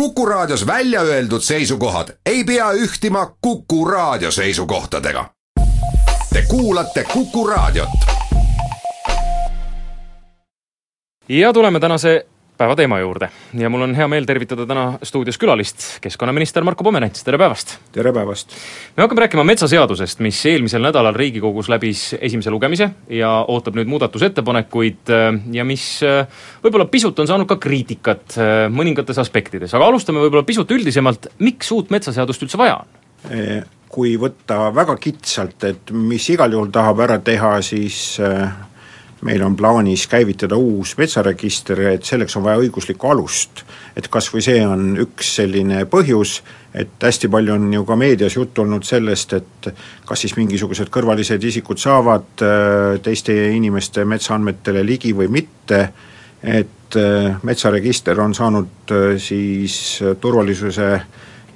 Kuku 0.00 0.26
Raadios 0.26 0.66
välja 0.66 1.00
öeldud 1.00 1.40
seisukohad 1.40 2.08
ei 2.26 2.44
pea 2.44 2.72
ühtima 2.72 3.36
Kuku 3.40 3.84
Raadio 3.84 4.30
seisukohtadega. 4.30 5.30
Te 6.32 6.42
kuulate 6.48 7.04
Kuku 7.12 7.46
Raadiot. 7.46 7.88
ja 11.28 11.52
tuleme 11.52 11.80
tänase 11.80 12.26
päeva 12.56 12.76
teema 12.76 12.98
juurde 13.00 13.28
ja 13.58 13.68
mul 13.70 13.84
on 13.84 13.94
hea 13.96 14.06
meel 14.08 14.24
tervitada 14.28 14.64
täna 14.68 14.84
stuudios 15.04 15.36
külalist, 15.38 15.84
keskkonnaminister 16.04 16.64
Marko 16.64 16.84
Pomerants, 16.84 17.24
tere 17.24 17.38
päevast! 17.40 17.76
tere 17.92 18.12
päevast! 18.16 18.54
me 18.96 19.04
hakkame 19.04 19.24
rääkima 19.26 19.44
metsaseadusest, 19.44 20.22
mis 20.24 20.40
eelmisel 20.48 20.84
nädalal 20.84 21.14
Riigikogus 21.16 21.68
läbis 21.72 22.08
esimese 22.20 22.50
lugemise 22.50 22.88
ja 23.12 23.30
ootab 23.52 23.76
nüüd 23.76 23.90
muudatusettepanekuid 23.92 25.12
ja 25.52 25.66
mis 25.68 25.88
võib-olla 26.64 26.88
pisut 26.92 27.18
on 27.20 27.28
saanud 27.28 27.50
ka 27.50 27.58
kriitikat 27.60 28.38
mõningates 28.72 29.20
aspektides, 29.20 29.74
aga 29.76 29.90
alustame 29.92 30.24
võib-olla 30.24 30.46
pisut 30.48 30.72
üldisemalt, 30.72 31.28
miks 31.44 31.72
uut 31.76 31.92
metsaseadust 31.92 32.46
üldse 32.46 32.60
vaja 32.60 32.80
on? 32.80 33.02
Kui 33.92 34.16
võtta 34.20 34.70
väga 34.74 34.96
kitsalt, 35.00 35.64
et 35.68 35.92
mis 35.92 36.24
igal 36.32 36.52
juhul 36.52 36.72
tahab 36.74 37.04
ära 37.04 37.20
teha, 37.24 37.52
siis 37.64 38.16
meil 39.24 39.42
on 39.42 39.56
plaanis 39.56 40.06
käivitada 40.06 40.56
uus 40.56 40.96
metsaregister, 40.98 41.80
et 41.94 42.04
selleks 42.04 42.36
on 42.36 42.44
vaja 42.44 42.60
õiguslikku 42.60 43.08
alust. 43.10 43.64
et 43.96 44.08
kas 44.12 44.28
või 44.32 44.42
see 44.44 44.60
on 44.66 44.96
üks 45.00 45.30
selline 45.38 45.84
põhjus, 45.88 46.42
et 46.74 47.02
hästi 47.02 47.28
palju 47.32 47.54
on 47.54 47.72
ju 47.72 47.84
ka 47.88 47.96
meedias 47.96 48.36
juttu 48.36 48.62
olnud 48.62 48.84
sellest, 48.84 49.32
et 49.32 49.68
kas 50.04 50.20
siis 50.20 50.36
mingisugused 50.36 50.90
kõrvalised 50.92 51.44
isikud 51.44 51.80
saavad 51.80 52.44
äh, 52.44 52.98
teiste 53.02 53.32
inimeste 53.56 54.04
metsaandmetele 54.04 54.84
ligi 54.84 55.14
või 55.16 55.30
mitte, 55.32 55.80
et 56.42 56.98
äh, 57.00 57.38
metsaregister 57.42 58.20
on 58.20 58.34
saanud 58.36 58.92
äh, 58.92 59.06
siis 59.16 60.02
turvalisuse 60.20 60.90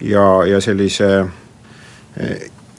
ja, 0.01 0.25
ja 0.49 0.61
sellise 0.65 1.11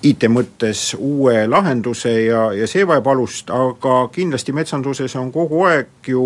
IT 0.01 0.25
mõttes 0.33 0.95
uue 0.97 1.43
lahenduse 1.47 2.11
ja, 2.23 2.47
ja 2.57 2.67
see 2.67 2.87
vajab 2.87 3.07
alust, 3.13 3.51
aga 3.53 4.07
kindlasti 4.13 4.53
metsanduses 4.55 5.13
on 5.19 5.29
kogu 5.31 5.61
aeg 5.69 6.09
ju 6.09 6.23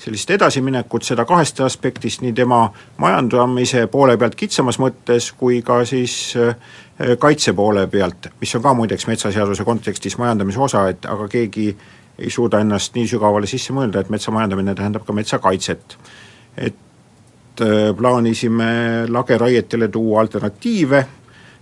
sellist 0.00 0.30
edasiminekut, 0.32 1.04
seda 1.04 1.26
kahest 1.28 1.60
aspektist, 1.60 2.22
nii 2.24 2.32
tema 2.32 2.62
majandamise 3.02 3.84
poole 3.92 4.16
pealt 4.16 4.38
kitsamas 4.40 4.80
mõttes, 4.80 5.28
kui 5.36 5.60
ka 5.66 5.82
siis 5.84 6.14
äh, 6.40 6.54
kaitse 7.20 7.52
poole 7.56 7.84
pealt, 7.92 8.30
mis 8.40 8.54
on 8.56 8.64
ka 8.64 8.72
muideks 8.78 9.04
metsaseaduse 9.10 9.68
kontekstis 9.68 10.16
majandamise 10.20 10.60
osa, 10.64 10.86
et 10.88 11.04
aga 11.04 11.28
keegi 11.28 11.68
ei 12.20 12.30
suuda 12.32 12.60
ennast 12.64 12.96
nii 12.96 13.08
sügavale 13.08 13.48
sisse 13.48 13.76
mõelda, 13.76 14.00
et 14.00 14.12
metsa 14.12 14.32
majandamine 14.32 14.74
tähendab 14.74 15.04
ka 15.04 15.12
metsakaitset. 15.16 15.98
et 16.56 17.60
äh, 17.60 17.96
plaanisime 17.96 19.04
lageraietele 19.08 19.88
tuua 19.88 20.20
alternatiive 20.20 21.06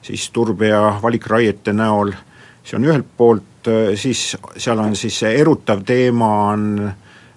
siis 0.03 0.31
turbe- 0.31 0.69
ja 0.69 0.99
valikraiete 1.03 1.73
näol, 1.73 2.13
see 2.65 2.77
on 2.79 2.85
ühelt 2.85 3.07
poolt, 3.17 3.69
siis 3.95 4.37
seal 4.57 4.79
on 4.79 4.97
siis 4.97 5.19
see 5.25 5.35
erutav 5.41 5.83
teema, 5.87 6.31
on 6.53 6.93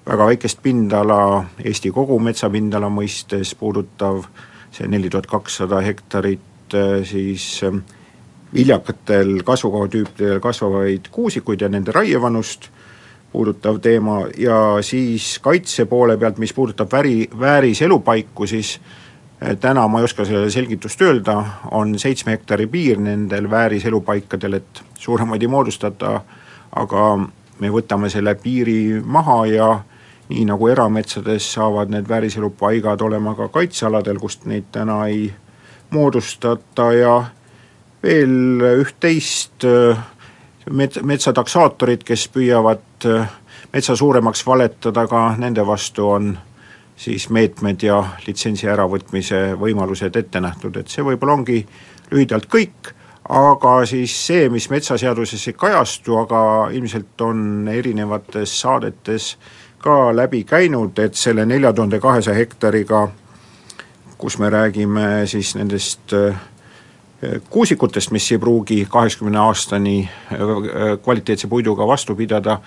väga 0.08 0.26
väikest 0.26 0.62
pindala 0.64 1.46
Eesti 1.64 1.92
kogu 1.92 2.20
metsapindala 2.20 2.90
mõistes 2.90 3.56
puudutav 3.60 4.24
see 4.72 4.88
neli 4.88 5.10
tuhat 5.10 5.28
kakssada 5.28 5.82
hektarit, 5.84 6.76
siis 7.04 7.62
viljakatel 8.54 9.42
kasvukohatüüpidel 9.48 10.40
kasvavaid 10.44 11.12
kuusikuid 11.12 11.62
ja 11.62 11.70
nende 11.70 11.92
raievanust 11.92 12.70
puudutav 13.32 13.80
teema. 13.80 14.26
Ja 14.38 14.78
siis 14.84 15.38
kaitse 15.44 15.86
poole 15.86 16.18
pealt, 16.18 16.40
mis 16.40 16.54
puudutab 16.54 16.92
väri, 16.92 17.30
vääriselupaiku, 17.40 18.48
siis 18.48 18.80
Eh, 18.80 19.10
täna 19.60 19.88
ma 19.88 20.00
ei 20.00 20.06
oska 20.06 20.26
sellele 20.26 20.50
selgitust 20.54 21.02
öelda, 21.02 21.44
on 21.72 22.00
seitsme 22.00 22.36
hektari 22.36 22.68
piir 22.68 23.00
nendel 23.02 23.50
vääriselupaikadel, 23.50 24.54
et 24.54 24.84
suuremaid 25.00 25.42
ei 25.42 25.50
moodustata, 25.50 26.22
aga 26.76 27.06
me 27.60 27.72
võtame 27.74 28.10
selle 28.10 28.36
piiri 28.36 29.02
maha 29.06 29.40
ja 29.50 29.70
nii 30.32 30.46
nagu 30.48 30.68
erametsades 30.72 31.50
saavad 31.54 31.92
need 31.92 32.08
vääriselupaigad 32.10 33.02
olema 33.02 33.36
ka 33.36 33.50
kaitsealadel, 33.52 34.20
kust 34.20 34.46
neid 34.46 34.70
täna 34.72 35.02
ei 35.08 35.34
moodustata. 35.92 36.92
Ja 36.94 37.16
veel 38.04 38.64
üht-teist 38.82 39.66
eh, 39.68 40.00
met-, 40.70 41.02
metsataksaatorid, 41.04 42.06
kes 42.08 42.28
püüavad 42.34 43.10
eh, 43.10 43.28
metsa 43.74 43.96
suuremaks 43.96 44.46
valetada, 44.48 45.06
ka 45.08 45.26
nende 45.42 45.66
vastu 45.68 46.08
on 46.10 46.32
siis 47.02 47.30
meetmed 47.34 47.82
ja 47.84 47.98
litsentsi 48.28 48.70
äravõtmise 48.70 49.56
võimalused 49.60 50.18
ette 50.20 50.42
nähtud, 50.44 50.78
et 50.78 50.92
see 50.92 51.06
võib-olla 51.06 51.40
ongi 51.40 51.64
lühidalt 52.12 52.46
kõik, 52.52 52.92
aga 53.32 53.80
siis 53.90 54.14
see, 54.28 54.50
mis 54.54 54.68
metsaseaduses 54.70 55.48
ei 55.50 55.58
kajastu, 55.58 56.20
aga 56.22 56.44
ilmselt 56.78 57.26
on 57.26 57.68
erinevates 57.72 58.54
saadetes 58.62 59.34
ka 59.82 60.12
läbi 60.14 60.44
käinud, 60.46 61.00
et 61.02 61.18
selle 61.18 61.46
nelja 61.50 61.74
tuhande 61.74 62.00
kahesaja 62.00 62.38
hektariga, 62.38 63.08
kus 64.22 64.38
me 64.38 64.52
räägime 64.54 65.26
siis 65.26 65.56
nendest 65.58 66.14
äh, 66.14 66.38
kuusikutest, 67.50 68.12
mis 68.14 68.30
ei 68.32 68.38
pruugi 68.38 68.84
kaheksakümne 68.90 69.42
aastani 69.42 69.98
äh, 70.06 70.46
kvaliteetse 71.02 71.50
puiduga 71.50 71.88
vastu 71.88 72.16
pidada, 72.16 72.60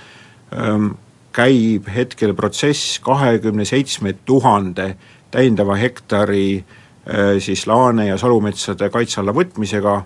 ähm, 0.59 0.97
käib 1.35 1.89
hetkel 1.91 2.35
protsess 2.35 2.99
kahekümne 3.05 3.65
seitsme 3.67 4.15
tuhande 4.25 4.95
täiendava 5.35 5.75
hektari 5.75 6.47
äh, 6.59 7.35
siis 7.39 7.67
laane- 7.67 8.09
ja 8.09 8.19
salumetsade 8.19 8.91
kaitse 8.91 9.21
alla 9.21 9.35
võtmisega, 9.35 9.97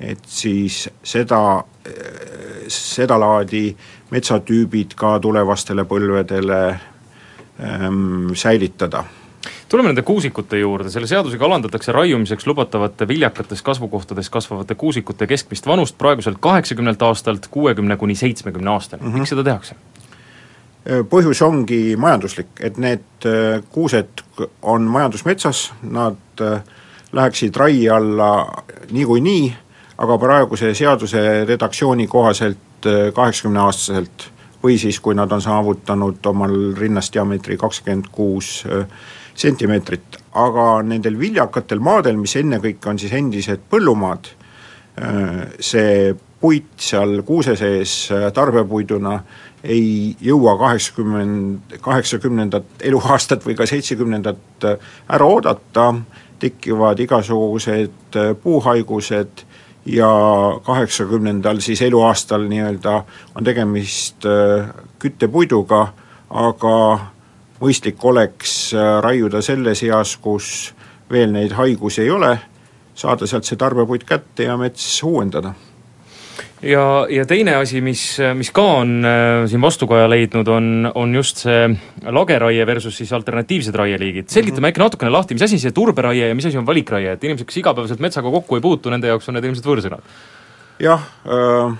et 0.00 0.24
siis 0.26 0.86
seda, 1.02 1.42
äh, 1.58 1.92
sedalaadi 2.68 3.66
metsatüübid 4.10 4.96
ka 4.96 5.18
tulevastele 5.20 5.84
põlvedele 5.84 6.60
ähm, 6.72 8.32
säilitada 8.34 9.04
tuleme 9.68 9.90
nende 9.90 10.02
kuusikute 10.02 10.58
juurde, 10.58 10.90
selle 10.90 11.06
seadusega 11.06 11.44
alandatakse 11.44 11.92
raiumiseks 11.92 12.46
lubatavate 12.48 13.08
viljakates 13.08 13.62
kasvukohtades 13.62 14.30
kasvavate 14.32 14.74
kuusikute 14.74 15.26
keskmist 15.26 15.66
vanust 15.66 15.98
praeguselt 15.98 16.40
kaheksakümnelt 16.40 17.02
aastalt 17.02 17.46
kuuekümne 17.52 17.96
kuni 17.96 18.14
seitsmekümne 18.14 18.70
aastani 18.70 19.02
mm, 19.02 19.12
-hmm. 19.12 19.18
miks 19.18 19.34
seda 19.34 19.44
tehakse? 19.44 19.76
Äh, 20.88 21.02
põhjus 21.04 21.42
ongi 21.44 21.98
majanduslik, 22.00 22.62
et 22.64 22.78
need 22.80 23.26
äh, 23.28 23.58
kuused 23.74 24.22
on 24.64 24.86
majandusmetsas, 24.88 25.66
nad 25.84 26.40
äh, 26.40 26.62
läheksid 27.12 27.56
raie 27.60 27.90
alla 27.92 28.30
niikuinii, 28.94 29.50
aga 30.00 30.16
praeguse 30.22 30.72
seaduse 30.78 31.44
redaktsiooni 31.48 32.06
kohaselt 32.08 32.86
kaheksakümneaastaselt 33.14 34.28
või 34.62 34.76
siis, 34.78 35.00
kui 35.02 35.16
nad 35.18 35.32
on 35.34 35.42
saavutanud 35.42 36.24
omal 36.30 36.54
rinnast 36.78 37.12
diameetri 37.12 37.56
kakskümmend 37.58 38.06
kuus 38.14 38.62
sentimeetrit, 39.34 40.20
aga 40.38 40.68
nendel 40.86 41.18
viljakatel 41.18 41.82
maadel, 41.82 42.20
mis 42.22 42.36
ennekõike 42.38 42.92
on 42.92 43.00
siis 43.02 43.16
endised 43.18 43.66
põllumaad, 43.72 44.30
see 45.58 46.14
puit 46.38 46.70
seal 46.78 47.24
kuuse 47.26 47.56
sees 47.58 47.96
tarbepuiduna 48.34 49.16
ei 49.64 50.16
jõua 50.22 50.56
kaheksakümmend, 50.58 51.78
kaheksakümnendat 51.82 52.86
eluaastat 52.86 53.46
või 53.46 53.56
ka 53.58 53.66
seitsekümnendat 53.66 54.66
ära 55.10 55.26
oodata, 55.26 55.92
tekivad 56.38 57.00
igasugused 57.02 58.18
puuhaigused 58.42 59.44
ja 59.88 60.10
kaheksakümnendal 60.62 61.60
siis 61.60 61.82
eluaastal 61.82 62.44
nii-öelda 62.48 63.02
on 63.34 63.44
tegemist 63.44 64.26
äh, 64.26 64.68
küttepuiduga, 64.98 65.86
aga 66.30 66.74
mõistlik 67.60 68.04
oleks 68.04 68.74
äh, 68.74 68.98
raiuda 69.02 69.42
selles 69.42 69.82
eas, 69.82 70.16
kus 70.22 70.74
veel 71.10 71.32
neid 71.32 71.56
haigusi 71.56 72.04
ei 72.04 72.10
ole, 72.10 72.36
saada 72.94 73.26
sealt 73.26 73.48
see 73.48 73.58
tarbepuit 73.58 74.04
kätte 74.04 74.50
ja 74.50 74.56
mets 74.60 75.02
uuendada 75.02 75.54
ja, 76.62 77.06
ja 77.10 77.24
teine 77.28 77.54
asi, 77.58 77.80
mis, 77.84 78.02
mis 78.36 78.50
ka 78.54 78.64
on 78.80 78.94
äh, 79.06 79.44
siin 79.50 79.62
vastukaja 79.62 80.08
leidnud, 80.10 80.48
on, 80.52 80.90
on 80.94 81.14
just 81.14 81.44
see 81.44 81.68
lageraie 82.14 82.66
versus 82.66 82.96
siis 82.98 83.12
alternatiivsed 83.16 83.74
raieliigid. 83.74 84.28
selgitame 84.28 84.58
mm 84.58 84.64
-hmm. 84.64 84.68
äkki 84.72 84.80
natukene 84.80 85.10
lahti, 85.10 85.34
mis 85.34 85.46
asi 85.46 85.58
see 85.58 85.72
turberaie 85.72 86.28
ja 86.28 86.34
mis 86.34 86.46
asi 86.46 86.58
on 86.58 86.66
valikraie, 86.66 87.12
et 87.12 87.24
inimesed, 87.24 87.46
kes 87.46 87.56
igapäevaselt 87.56 88.00
metsaga 88.00 88.30
kokku 88.30 88.56
ei 88.56 88.60
puutu, 88.60 88.90
nende 88.90 89.06
jaoks 89.06 89.28
on 89.28 89.34
need 89.34 89.44
ilmselt 89.44 89.66
võõrsõnad? 89.66 90.02
jah 90.80 91.02
äh,, 91.26 91.74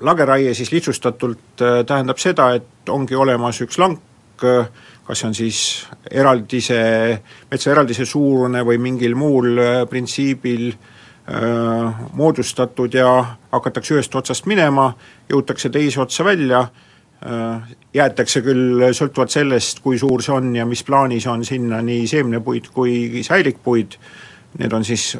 lageraie 0.00 0.54
siis 0.54 0.72
lihtsustatult 0.72 1.60
äh, 1.60 1.84
tähendab 1.86 2.18
seda, 2.18 2.54
et 2.54 2.88
ongi 2.88 3.14
olemas 3.14 3.60
üks 3.60 3.78
lank 3.78 4.00
äh,, 4.44 4.66
kas 5.06 5.18
see 5.18 5.28
on 5.28 5.34
siis 5.34 5.86
eraldise, 6.10 7.20
metsaeraldise 7.50 8.04
suurune 8.04 8.62
või 8.64 8.78
mingil 8.78 9.14
muul 9.14 9.58
äh, 9.58 9.88
printsiibil 9.88 10.68
äh, 10.68 10.76
Äh, 10.78 10.91
moodustatud 12.12 12.94
ja 12.94 13.10
hakatakse 13.52 13.94
ühest 13.94 14.14
otsast 14.18 14.46
minema, 14.50 14.88
jõutakse 15.30 15.70
teise 15.70 16.00
otsa 16.02 16.24
välja, 16.26 16.64
jäetakse 17.94 18.42
küll 18.42 18.82
sõltuvalt 18.90 19.30
sellest, 19.30 19.78
kui 19.84 20.00
suur 20.02 20.22
see 20.24 20.34
on 20.34 20.50
ja 20.56 20.66
mis 20.66 20.82
plaanis 20.82 21.28
on 21.30 21.44
sinna 21.46 21.78
nii 21.82 22.08
seemnepuid 22.10 22.72
kui 22.74 23.22
säilikpuid, 23.22 23.94
need 24.58 24.74
on 24.74 24.84
siis 24.84 25.12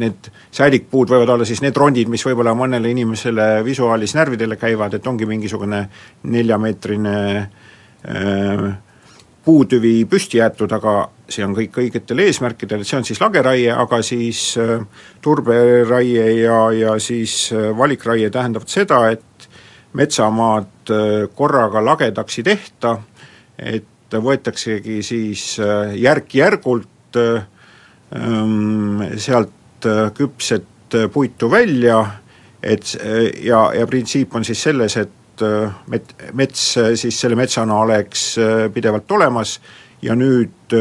need 0.00 0.30
säilikpuud 0.54 1.10
võivad 1.12 1.34
olla 1.34 1.46
siis 1.48 1.60
need 1.60 1.76
rondid, 1.76 2.08
mis 2.08 2.24
võib-olla 2.24 2.54
mõnele 2.56 2.90
inimesele 2.92 3.48
visuaalis 3.66 4.14
närvidele 4.16 4.56
käivad, 4.56 4.94
et 4.96 5.06
ongi 5.06 5.28
mingisugune 5.28 5.82
neljameetrine 6.30 7.16
äh, 7.36 8.64
puutüvi 9.44 10.04
püsti 10.10 10.40
jäetud, 10.40 10.72
aga 10.72 10.94
see 11.30 11.44
on 11.46 11.54
kõik 11.56 11.78
õigetel 11.80 12.20
eesmärkidel, 12.26 12.84
see 12.84 12.98
on 12.98 13.06
siis 13.08 13.20
lageraie, 13.22 13.70
aga 13.72 14.00
siis 14.04 14.42
äh, 14.60 14.82
turberaie 15.24 16.26
ja, 16.42 16.58
ja 16.76 16.96
siis 17.00 17.50
äh, 17.54 17.70
valikraie 17.76 18.30
tähendavad 18.32 18.68
seda, 18.70 19.00
et 19.14 19.48
metsamaad 19.96 20.92
äh, 20.92 21.14
korraga 21.36 21.82
lagedaks 21.84 22.40
ei 22.40 22.48
tehta, 22.50 22.96
et 23.58 23.86
võetaksegi 24.10 25.00
siis 25.06 25.44
järk-järgult 26.02 27.18
äh, 27.20 27.44
ähm, 28.16 29.04
sealt 29.16 29.56
küpset 30.16 30.96
puitu 31.14 31.48
välja, 31.48 32.02
et 32.60 32.90
ja, 33.40 33.60
ja 33.72 33.86
printsiip 33.88 34.34
on 34.36 34.44
siis 34.44 34.60
selles, 34.66 34.98
et 35.00 35.19
met-, 35.86 36.14
mets 36.32 36.78
siis 36.94 37.20
selle 37.20 37.36
metsana 37.36 37.80
oleks 37.80 38.36
pidevalt 38.74 39.12
olemas. 39.12 39.60
Ja 40.02 40.14
nüüd 40.16 40.72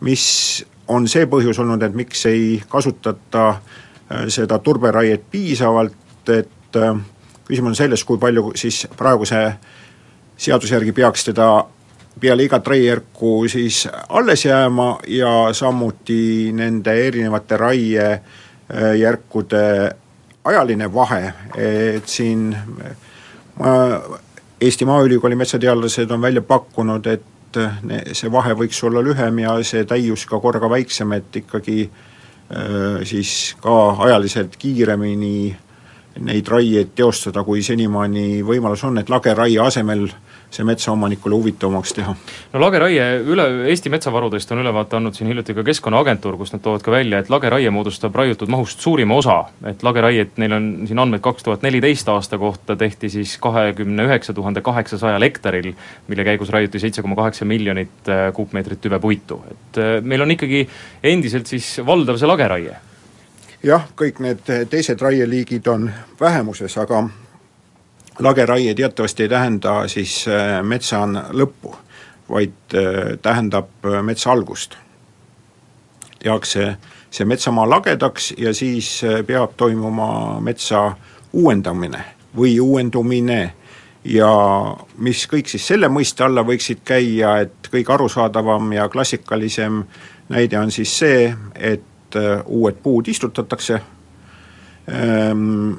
mis 0.00 0.64
on 0.88 1.08
see 1.08 1.26
põhjus 1.28 1.58
olnud, 1.60 1.82
et 1.84 1.94
miks 1.96 2.24
ei 2.28 2.62
kasutata 2.68 3.60
seda 4.28 4.58
turberaiet 4.58 5.22
piisavalt, 5.30 6.28
et 6.28 6.76
äh, 6.76 6.96
küsimus 7.46 7.70
on 7.72 7.76
selles, 7.76 8.04
kui 8.04 8.18
palju 8.20 8.52
siis 8.56 8.86
praeguse 8.96 9.54
seaduse 10.36 10.74
järgi 10.74 10.92
peaks 10.92 11.24
teda 11.30 11.64
peale 12.20 12.42
igat 12.46 12.66
raiejärku 12.66 13.48
siis 13.50 13.88
alles 14.08 14.44
jääma 14.44 14.98
ja 15.08 15.48
samuti 15.52 16.52
nende 16.54 17.06
erinevate 17.06 17.56
raiejärkude 17.56 19.94
ajaline 20.44 20.94
vahe, 20.94 21.32
et 21.56 22.08
siin 22.08 22.56
Eesti 24.60 24.84
Maaülikooli 24.84 25.36
metsateadlased 25.36 26.10
on 26.10 26.22
välja 26.22 26.42
pakkunud, 26.42 27.06
et 27.06 27.58
see 28.12 28.30
vahe 28.32 28.54
võiks 28.58 28.80
olla 28.86 29.02
lühem 29.04 29.38
ja 29.44 29.54
see 29.66 29.84
täius 29.86 30.24
ka 30.26 30.40
korraga 30.42 30.70
väiksem, 30.70 31.12
et 31.14 31.36
ikkagi 31.42 31.84
äh, 31.84 33.04
siis 33.06 33.54
ka 33.62 33.76
ajaliselt 34.08 34.56
kiiremini 34.58 35.54
neid 36.24 36.48
raieid 36.48 36.94
teostada, 36.94 37.42
kui 37.44 37.62
senimaani 37.62 38.42
võimalus 38.46 38.84
on, 38.86 38.98
et 38.98 39.10
lageraie 39.10 39.58
asemel 39.62 40.06
see 40.54 40.66
metsaomanikule 40.66 41.34
huvitavamaks 41.34 41.92
teha. 41.96 42.14
no 42.52 42.60
lageraie 42.62 43.06
üle, 43.20 43.46
Eesti 43.70 43.90
metsavarudest 43.92 44.52
on 44.54 44.62
ülevaate 44.62 44.96
andnud 44.98 45.16
siin 45.16 45.30
hiljuti 45.30 45.54
ka 45.56 45.64
Keskkonnaagentuur, 45.66 46.36
kus 46.40 46.54
nad 46.54 46.62
toovad 46.64 46.84
ka 46.84 46.94
välja, 46.94 47.20
et 47.22 47.30
lageraie 47.32 47.70
moodustab 47.74 48.14
raiutud 48.14 48.50
mahust 48.52 48.80
suurima 48.84 49.18
osa, 49.18 49.40
et 49.66 49.82
lageraiet, 49.82 50.36
neil 50.42 50.56
on 50.56 50.70
siin 50.88 51.02
andmed 51.02 51.22
kaks 51.24 51.46
tuhat 51.46 51.66
neliteist 51.66 52.08
aasta 52.12 52.38
kohta, 52.38 52.76
tehti 52.76 53.10
siis 53.10 53.36
kahekümne 53.42 54.06
üheksa 54.08 54.34
tuhande 54.36 54.62
kaheksasajal 54.64 55.26
hektaril, 55.26 55.72
mille 56.08 56.24
käigus 56.24 56.52
raiuti 56.54 56.82
seitse 56.82 57.02
koma 57.02 57.18
kaheksa 57.18 57.44
miljonit 57.44 58.08
äh, 58.08 58.30
kuupmeetrit 58.34 58.80
tüvepuitu, 58.80 59.42
et 59.50 59.82
äh, 59.82 59.94
meil 60.02 60.22
on 60.22 60.34
ikkagi 60.36 60.66
endiselt 61.02 61.50
siis 61.50 61.76
valdav 61.86 62.20
see 62.20 62.30
lageraie. 62.30 62.78
Jah, 63.64 63.86
kõik 63.96 64.18
need 64.20 64.42
teised 64.68 65.00
raieliigid 65.00 65.66
on 65.72 65.86
vähemuses, 66.20 66.74
aga 66.78 67.06
lageraie 68.18 68.74
teatavasti 68.74 69.22
ei 69.22 69.28
tähenda 69.28 69.88
siis 69.88 70.28
äh, 70.28 70.62
metsa 70.62 71.02
lõppu, 71.30 71.74
vaid 72.30 72.74
äh, 72.74 73.18
tähendab 73.22 73.68
äh, 73.84 74.02
metsa 74.02 74.32
algust. 74.32 74.76
tehakse 76.18 76.76
see 77.10 77.24
metsamaa 77.24 77.66
lagedaks 77.70 78.32
ja 78.38 78.54
siis 78.54 79.02
peab 79.26 79.52
toimuma 79.56 80.40
metsa 80.40 80.96
uuendamine 81.32 82.00
või 82.36 82.56
uuendumine 82.60 83.52
ja 84.04 84.30
mis 84.98 85.26
kõik 85.28 85.48
siis 85.52 85.66
selle 85.66 85.88
mõiste 85.88 86.24
alla 86.24 86.42
võiksid 86.42 86.80
käia, 86.84 87.36
et 87.44 87.68
kõige 87.70 87.92
arusaadavam 87.92 88.72
ja 88.72 88.88
klassikalisem 88.88 89.84
näide 90.28 90.58
on 90.58 90.70
siis 90.70 90.98
see, 90.98 91.28
et 91.54 92.16
uued 92.46 92.80
puud 92.82 93.08
istutatakse, 93.08 93.80
ehm, 94.88 95.72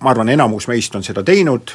ma 0.00 0.10
arvan, 0.10 0.28
enamus 0.32 0.68
meist 0.70 0.94
on 0.96 1.04
seda 1.04 1.22
teinud, 1.26 1.72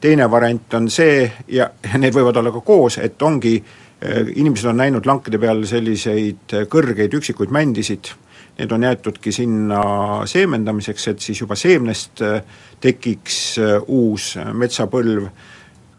teine 0.00 0.26
variant 0.30 0.74
on 0.74 0.88
see 0.92 1.24
ja, 1.48 1.70
need 2.02 2.16
võivad 2.16 2.40
olla 2.40 2.52
ka 2.54 2.64
koos, 2.64 2.98
et 3.02 3.22
ongi, 3.22 3.56
äh, 4.04 4.32
inimesed 4.36 4.70
on 4.70 4.80
näinud 4.82 5.08
lankide 5.08 5.40
peal 5.40 5.64
selliseid 5.68 6.56
kõrgeid 6.72 7.16
üksikuid 7.20 7.52
mändisid, 7.54 8.12
need 8.60 8.72
on 8.76 8.84
jäetudki 8.84 9.32
sinna 9.32 9.82
seemendamiseks, 10.28 11.08
et 11.08 11.24
siis 11.24 11.40
juba 11.40 11.56
seemnest 11.56 12.24
äh, 12.26 12.40
tekiks 12.80 13.58
uus 13.88 14.34
metsapõlv, 14.52 15.28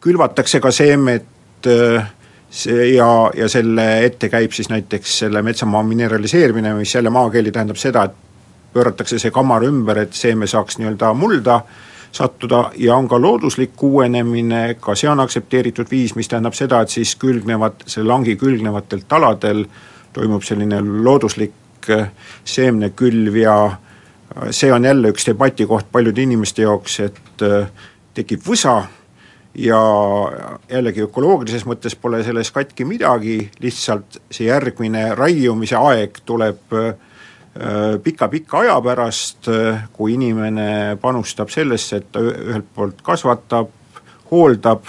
külvatakse 0.02 0.62
ka 0.62 0.72
seemet 0.74 1.70
äh, 1.70 2.10
see 2.52 2.92
ja, 2.96 3.32
ja 3.36 3.48
selle 3.50 3.86
ette 4.06 4.30
käib 4.30 4.52
siis 4.54 4.70
näiteks 4.70 5.22
selle 5.24 5.42
metsamaa 5.46 5.84
mineraliseerimine, 5.88 6.74
mis 6.76 6.96
jälle 6.96 7.10
maakeeli 7.10 7.52
tähendab 7.52 7.80
seda, 7.80 8.04
et 8.10 8.31
pööratakse 8.74 9.20
see 9.20 9.32
kammar 9.32 9.64
ümber, 9.68 10.06
et 10.06 10.14
seeme 10.14 10.48
saaks 10.48 10.80
nii-öelda 10.80 11.14
mulda 11.14 11.62
sattuda 12.12 12.72
ja 12.78 12.96
on 12.96 13.08
ka 13.08 13.22
looduslik 13.22 13.84
uuenemine, 13.84 14.76
ka 14.82 14.96
see 14.96 15.10
on 15.10 15.20
aktsepteeritud 15.24 15.88
viis, 15.92 16.16
mis 16.16 16.28
tähendab 16.28 16.56
seda, 16.58 16.82
et 16.82 16.92
siis 16.92 17.16
külgnevad, 17.20 17.86
selle 17.88 18.12
langi 18.12 18.36
külgnevatel 18.40 19.06
taladel 19.08 19.66
toimub 20.14 20.44
selline 20.44 20.82
looduslik 20.82 21.90
äh, 21.90 22.10
seemnekülv 22.44 23.38
ja 23.40 23.56
äh, 23.66 24.50
see 24.52 24.74
on 24.74 24.86
jälle 24.86 25.14
üks 25.14 25.28
debatikoht 25.30 25.92
paljude 25.92 26.24
inimeste 26.24 26.68
jaoks, 26.68 27.00
et 27.00 27.46
äh, 27.48 27.70
tekib 28.14 28.44
võsa 28.44 28.82
ja 29.56 29.80
jällegi 30.72 31.04
ökoloogilises 31.04 31.64
mõttes 31.68 31.96
pole 31.96 32.24
selles 32.24 32.52
katki 32.52 32.86
midagi, 32.88 33.38
lihtsalt 33.60 34.20
see 34.32 34.48
järgmine 34.48 35.14
raiumise 35.16 35.80
aeg 35.80 36.22
tuleb 36.26 36.76
pika-pika 38.04 38.62
aja 38.62 38.78
pärast, 38.82 39.50
kui 39.92 40.14
inimene 40.16 40.98
panustab 41.02 41.50
sellesse, 41.52 41.98
et 42.00 42.06
ta 42.12 42.22
ühelt 42.24 42.70
poolt 42.76 43.02
kasvatab, 43.04 43.70
hooldab, 44.32 44.88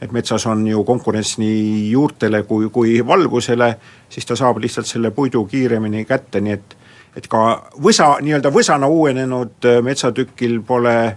et 0.00 0.12
metsas 0.14 0.46
on 0.46 0.62
ju 0.66 0.84
konkurents 0.86 1.34
nii 1.42 1.88
juurtele 1.90 2.44
kui, 2.46 2.68
kui 2.70 3.00
valgusele, 3.06 3.72
siis 4.08 4.26
ta 4.26 4.36
saab 4.38 4.60
lihtsalt 4.62 4.86
selle 4.86 5.10
puidu 5.10 5.42
kiiremini 5.50 6.04
kätte, 6.06 6.40
nii 6.40 6.54
et 6.54 6.76
et 7.18 7.26
ka 7.26 7.40
võsa, 7.82 8.12
nii-öelda 8.22 8.52
võsana 8.54 8.86
uuenenud 8.86 9.66
metsatükil 9.82 10.60
pole 10.62 10.94
äh, 11.08 11.16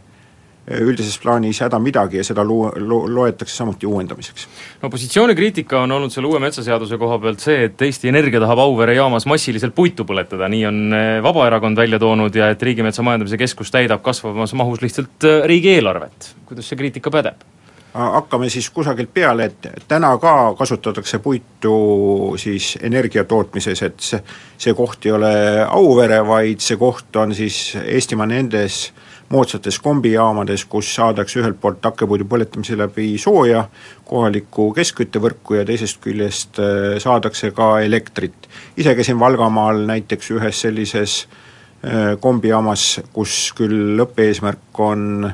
üldises 0.69 1.17
plaanis 1.17 1.59
häda 1.63 1.79
midagi 1.81 2.19
ja 2.19 2.25
seda 2.25 2.43
lu-, 2.45 2.69
lu-, 2.77 3.03
loetakse 3.09 3.55
samuti 3.55 3.87
uuendamiseks. 3.89 4.47
opositsiooni 4.83 5.35
kriitika 5.35 5.81
on 5.81 5.91
olnud 5.91 6.13
selle 6.13 6.29
uue 6.29 6.39
metsaseaduse 6.39 6.97
koha 7.01 7.17
pealt 7.19 7.41
see, 7.41 7.63
et 7.65 7.81
Eesti 7.81 8.11
Energia 8.11 8.39
tahab 8.43 8.61
Auvere 8.61 8.93
jaamas 8.95 9.25
massiliselt 9.25 9.73
puitu 9.75 10.05
põletada, 10.05 10.49
nii 10.51 10.65
on 10.69 10.83
eh, 10.93 11.15
Vabaerakond 11.23 11.81
välja 11.81 11.99
toonud 11.99 12.35
ja 12.35 12.51
et 12.53 12.61
Riigimetsa 12.61 13.01
Majandamise 13.03 13.41
Keskus 13.41 13.73
täidab 13.73 14.03
kasvavas 14.05 14.53
mahus 14.53 14.85
lihtsalt 14.85 15.25
eh, 15.25 15.41
riigieelarvet. 15.49 16.35
kuidas 16.45 16.69
see 16.69 16.77
kriitika 16.77 17.11
pädeb? 17.11 17.41
hakkame 17.93 18.49
siis 18.49 18.69
kusagilt 18.69 19.09
peale, 19.13 19.45
et 19.49 19.87
täna 19.87 20.13
ka 20.17 20.53
kasutatakse 20.57 21.19
puitu 21.19 22.35
siis 22.39 22.77
energia 22.81 23.23
tootmises, 23.23 23.81
et 23.83 23.99
see, 23.99 24.21
see 24.57 24.73
koht 24.73 25.05
ei 25.05 25.11
ole 25.11 25.33
Auvere, 25.67 26.21
vaid 26.27 26.63
see 26.63 26.77
koht 26.79 27.15
on 27.15 27.35
siis 27.35 27.75
Eestimaa 27.81 28.29
nendes 28.29 28.91
moodsates 29.31 29.79
kombijaamades, 29.79 30.65
kus 30.65 30.89
saadakse 30.95 31.39
ühelt 31.39 31.59
poolt 31.61 31.85
hakkepuidu 31.85 32.27
põletamise 32.29 32.75
läbi 32.79 33.13
sooja 33.21 33.63
kohalikku 34.07 34.71
keskküttevõrku 34.75 35.59
ja 35.59 35.65
teisest 35.67 36.01
küljest 36.03 36.59
äh, 36.59 36.97
saadakse 36.99 37.53
ka 37.55 37.73
elektrit. 37.85 38.49
ise 38.77 38.95
käisin 38.95 39.19
Valgamaal 39.19 39.85
näiteks 39.87 40.31
ühes 40.35 40.61
sellises 40.65 41.15
äh, 41.85 42.17
kombijaamas, 42.19 42.99
kus 43.13 43.53
küll 43.55 43.95
lõppeesmärk 44.01 44.83
on 44.83 45.31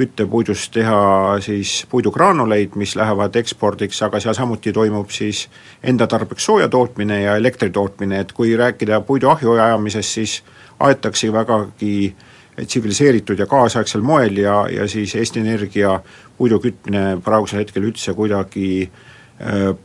küttepuidust 0.00 0.72
teha 0.72 1.36
siis 1.44 1.84
puidugraanuleid, 1.90 2.78
mis 2.80 2.94
lähevad 2.96 3.34
ekspordiks, 3.36 3.98
aga 4.06 4.20
seal 4.22 4.34
samuti 4.38 4.72
toimub 4.72 5.10
siis 5.12 5.48
enda 5.82 6.06
tarbeks 6.06 6.46
sooja 6.46 6.68
tootmine 6.68 7.22
ja 7.22 7.36
elektri 7.36 7.70
tootmine, 7.70 8.22
et 8.22 8.32
kui 8.32 8.54
rääkida 8.56 9.02
puidu 9.04 9.28
ahju 9.28 9.58
ajamisest, 9.58 10.18
siis 10.20 10.42
aetakse 10.80 11.32
vägagi 11.32 11.94
äh, 12.08 12.29
tsiviliseeritud 12.66 13.38
ja 13.38 13.46
kaasaegsel 13.46 14.02
moel 14.02 14.36
ja, 14.42 14.64
ja 14.70 14.88
siis 14.88 15.14
Eesti 15.14 15.40
Energia 15.40 16.00
puidu 16.38 16.60
kütmine 16.60 17.20
praegusel 17.24 17.62
hetkel 17.64 17.86
üldse 17.88 18.14
kuidagi 18.14 18.90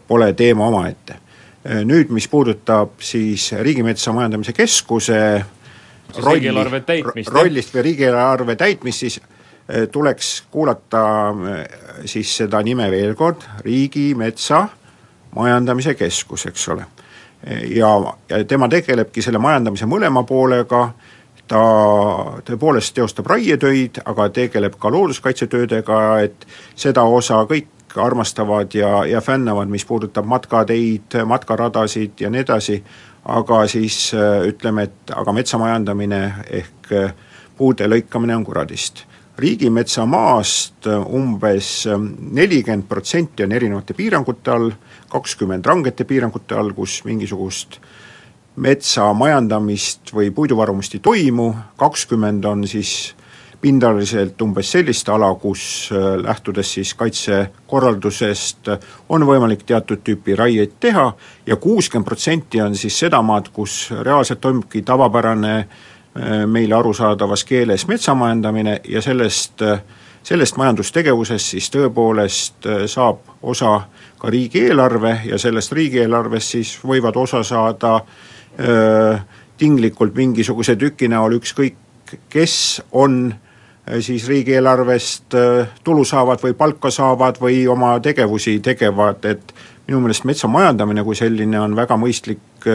pole 0.08 0.34
teema 0.36 0.68
omaette. 0.68 1.16
Nüüd, 1.88 2.12
mis 2.14 2.28
puudutab 2.28 3.00
siis 3.02 3.48
Riigimetsa 3.58 4.14
Majandamise 4.14 4.54
Keskuse 4.54 5.20
rolli, 6.22 6.52
rollist 7.32 7.74
või 7.74 7.86
riigieelarve 7.88 8.56
täitmist, 8.60 9.00
siis 9.00 9.20
tuleks 9.92 10.44
kuulata 10.52 11.02
siis 12.06 12.36
seda 12.38 12.62
nime 12.62 12.90
veel 12.92 13.16
kord, 13.18 13.48
Riigimetsa 13.66 14.68
Majandamise 15.36 15.96
Keskus, 15.96 16.46
eks 16.46 16.68
ole. 16.70 16.86
ja, 17.76 17.90
ja 18.30 18.44
tema 18.46 18.70
tegelebki 18.70 19.22
selle 19.22 19.42
majandamise 19.42 19.86
mõlema 19.90 20.24
poolega, 20.26 20.90
ta 21.48 21.62
tõepoolest 22.46 22.96
teostab 22.98 23.28
raietöid, 23.30 24.02
aga 24.06 24.30
tegeleb 24.34 24.78
ka 24.82 24.92
looduskaitsetöödega, 24.94 26.02
et 26.26 26.48
seda 26.76 27.04
osa 27.04 27.44
kõik 27.50 27.98
armastavad 28.02 28.74
ja, 28.76 29.06
ja 29.08 29.22
fännavad, 29.22 29.70
mis 29.72 29.86
puudutab 29.86 30.26
matkateid, 30.28 31.16
matkaradasid 31.26 32.20
ja 32.20 32.30
nii 32.30 32.44
edasi, 32.44 32.80
aga 33.32 33.64
siis 33.72 34.12
ütleme, 34.48 34.90
et 34.90 35.16
aga 35.16 35.34
metsamajandamine 35.34 36.22
ehk 36.62 36.94
puude 37.58 37.88
lõikamine 37.88 38.36
on 38.36 38.46
kuradist. 38.46 39.06
Riigimetsamaast 39.38 40.88
umbes 40.88 41.70
nelikümmend 42.32 42.86
protsenti 42.88 43.44
on 43.44 43.52
erinevate 43.52 43.94
piirangute 43.94 44.52
all, 44.52 44.70
kakskümmend 45.12 45.66
rangete 45.66 46.08
piirangute 46.08 46.56
all, 46.56 46.72
kus 46.76 47.02
mingisugust 47.08 47.80
metsa 48.56 49.14
majandamist 49.14 50.14
või 50.14 50.32
puiduvarumist 50.32 50.96
ei 50.96 51.04
toimu, 51.04 51.54
kakskümmend 51.78 52.46
on 52.46 52.68
siis 52.68 53.16
pindaliselt 53.62 54.42
umbes 54.42 54.70
sellist 54.72 55.10
ala, 55.10 55.32
kus 55.42 55.90
lähtudes 56.22 56.74
siis 56.76 56.94
kaitsekorraldusest 56.94 58.70
on 59.10 59.26
võimalik 59.26 59.64
teatud 59.66 60.04
tüüpi 60.06 60.36
raieid 60.38 60.78
teha 60.80 61.08
ja 61.48 61.56
kuuskümmend 61.56 62.06
protsenti 62.06 62.62
on 62.62 62.76
siis 62.76 63.00
seda 63.00 63.22
maad, 63.26 63.50
kus 63.54 63.90
reaalselt 64.06 64.42
toimubki 64.42 64.84
tavapärane 64.86 65.58
äh, 65.58 65.84
Äh, 66.20 66.46
meile 66.48 66.76
arusaadavas 66.76 67.44
keeles 67.44 67.88
metsamajandamine 67.88 68.82
ja 68.88 69.02
sellest, 69.02 69.62
äh, 69.62 69.82
sellest 70.24 70.56
majandustegevusest 70.56 71.50
siis 71.52 71.68
tõepoolest 71.74 72.68
äh, 72.72 72.86
saab 72.88 73.18
osa 73.44 73.82
ka 74.22 74.32
riigieelarve 74.32 75.18
ja 75.26 75.36
sellest 75.38 75.76
riigieelarvest 75.76 76.56
siis 76.56 76.72
võivad 76.88 77.20
osa 77.20 77.44
saada 77.44 77.98
öö, 77.98 78.35
tinglikult 79.58 80.16
mingisuguse 80.16 80.76
tüki 80.80 81.10
näol 81.12 81.36
ükskõik 81.40 81.76
kes 82.30 82.82
on 82.92 83.34
siis 84.00 84.28
riigieelarvest 84.28 85.36
tulu 85.84 86.06
saavad 86.06 86.42
või 86.42 86.54
palka 86.58 86.92
saavad 86.92 87.38
või 87.42 87.66
oma 87.70 87.96
tegevusi 88.00 88.60
tegevad, 88.64 89.26
et 89.26 89.54
minu 89.88 90.00
meelest 90.02 90.26
metsa 90.26 90.48
majandamine 90.48 91.04
kui 91.06 91.18
selline 91.18 91.60
on 91.62 91.76
väga 91.78 91.98
mõistlik 92.00 92.66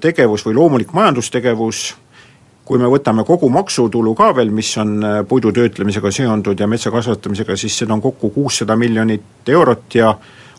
tegevus 0.00 0.46
või 0.46 0.54
loomulik 0.54 0.92
majandustegevus. 0.92 1.94
Kui 2.64 2.80
me 2.80 2.88
võtame 2.88 3.26
kogu 3.28 3.50
maksutulu 3.52 4.14
ka 4.16 4.30
veel, 4.36 4.48
mis 4.54 4.70
on 4.80 4.94
äh, 5.04 5.18
puidu 5.28 5.50
töötlemisega 5.52 6.08
seondunud 6.16 6.60
ja 6.60 6.66
metsa 6.66 6.88
kasvatamisega, 6.90 7.58
siis 7.60 7.76
seda 7.76 7.92
on 7.92 8.00
kokku 8.00 8.30
kuussada 8.32 8.72
miljonit 8.76 9.50
eurot 9.52 9.98
ja 9.98 10.14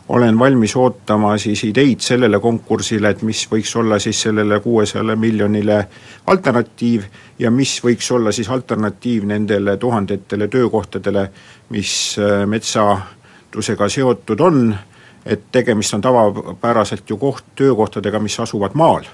olen 0.08 0.38
valmis 0.38 0.76
ootama 0.76 1.38
siis 1.38 1.64
ideid 1.64 2.00
sellele 2.00 2.38
konkursile, 2.40 3.10
et 3.10 3.22
mis 3.26 3.42
võiks 3.50 3.72
olla 3.78 3.98
siis 3.98 4.20
sellele 4.22 4.60
kuuesajale 4.60 5.16
miljonile 5.16 5.78
alternatiiv 6.26 7.02
ja 7.38 7.50
mis 7.50 7.78
võiks 7.84 8.10
olla 8.14 8.32
siis 8.32 8.48
alternatiiv 8.50 9.26
nendele 9.26 9.76
tuhandetele 9.76 10.48
töökohtadele, 10.48 11.28
mis 11.74 11.92
äh, 12.18 12.46
metsandusega 12.46 13.88
seotud 13.88 14.40
on, 14.40 14.74
et 15.26 15.48
tegemist 15.52 15.94
on 15.94 16.00
tavapäraselt 16.00 17.10
ju 17.10 17.16
koht, 17.16 17.44
töökohtadega, 17.58 18.20
mis 18.22 18.38
asuvad 18.40 18.78
maal. 18.78 19.08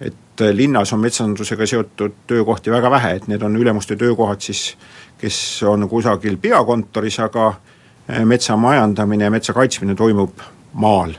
Et 0.00 0.40
äh, 0.40 0.54
linnas 0.54 0.92
on 0.92 1.02
metsandusega 1.02 1.66
seotud 1.66 2.22
töökohti 2.26 2.70
väga 2.70 2.90
vähe, 2.90 3.16
et 3.16 3.26
need 3.26 3.42
on 3.42 3.58
ülemuste 3.58 3.96
töökohad 3.96 4.40
siis, 4.40 4.76
kes 5.18 5.62
on 5.66 5.88
kusagil 5.90 6.38
peakontoris, 6.38 7.18
aga 7.26 7.56
metsa 8.24 8.56
majandamine 8.56 9.26
ja 9.26 9.30
metsa 9.30 9.52
kaitsmine 9.56 9.94
toimub 9.98 10.44
maal, 10.80 11.12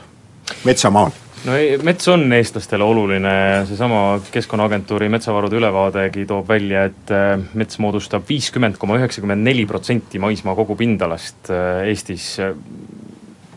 metsamaal 0.64 1.12
no 1.46 1.56
ei, 1.56 1.76
mets 1.86 2.08
on 2.12 2.26
eestlastele 2.36 2.84
oluline, 2.84 3.32
seesama 3.68 4.20
Keskkonnaagentuuri 4.32 5.08
metsavarude 5.12 5.56
ülevaadegi 5.60 6.26
toob 6.28 6.48
välja, 6.50 6.84
et 6.90 7.14
äh, 7.14 7.32
mets 7.54 7.80
moodustab 7.82 8.26
viiskümmend 8.28 8.78
koma 8.80 8.98
üheksakümmend 9.00 9.46
neli 9.46 9.64
protsenti 9.70 10.20
maismaa 10.22 10.56
kogupindalast 10.58 11.52
Eestis. 11.86 12.34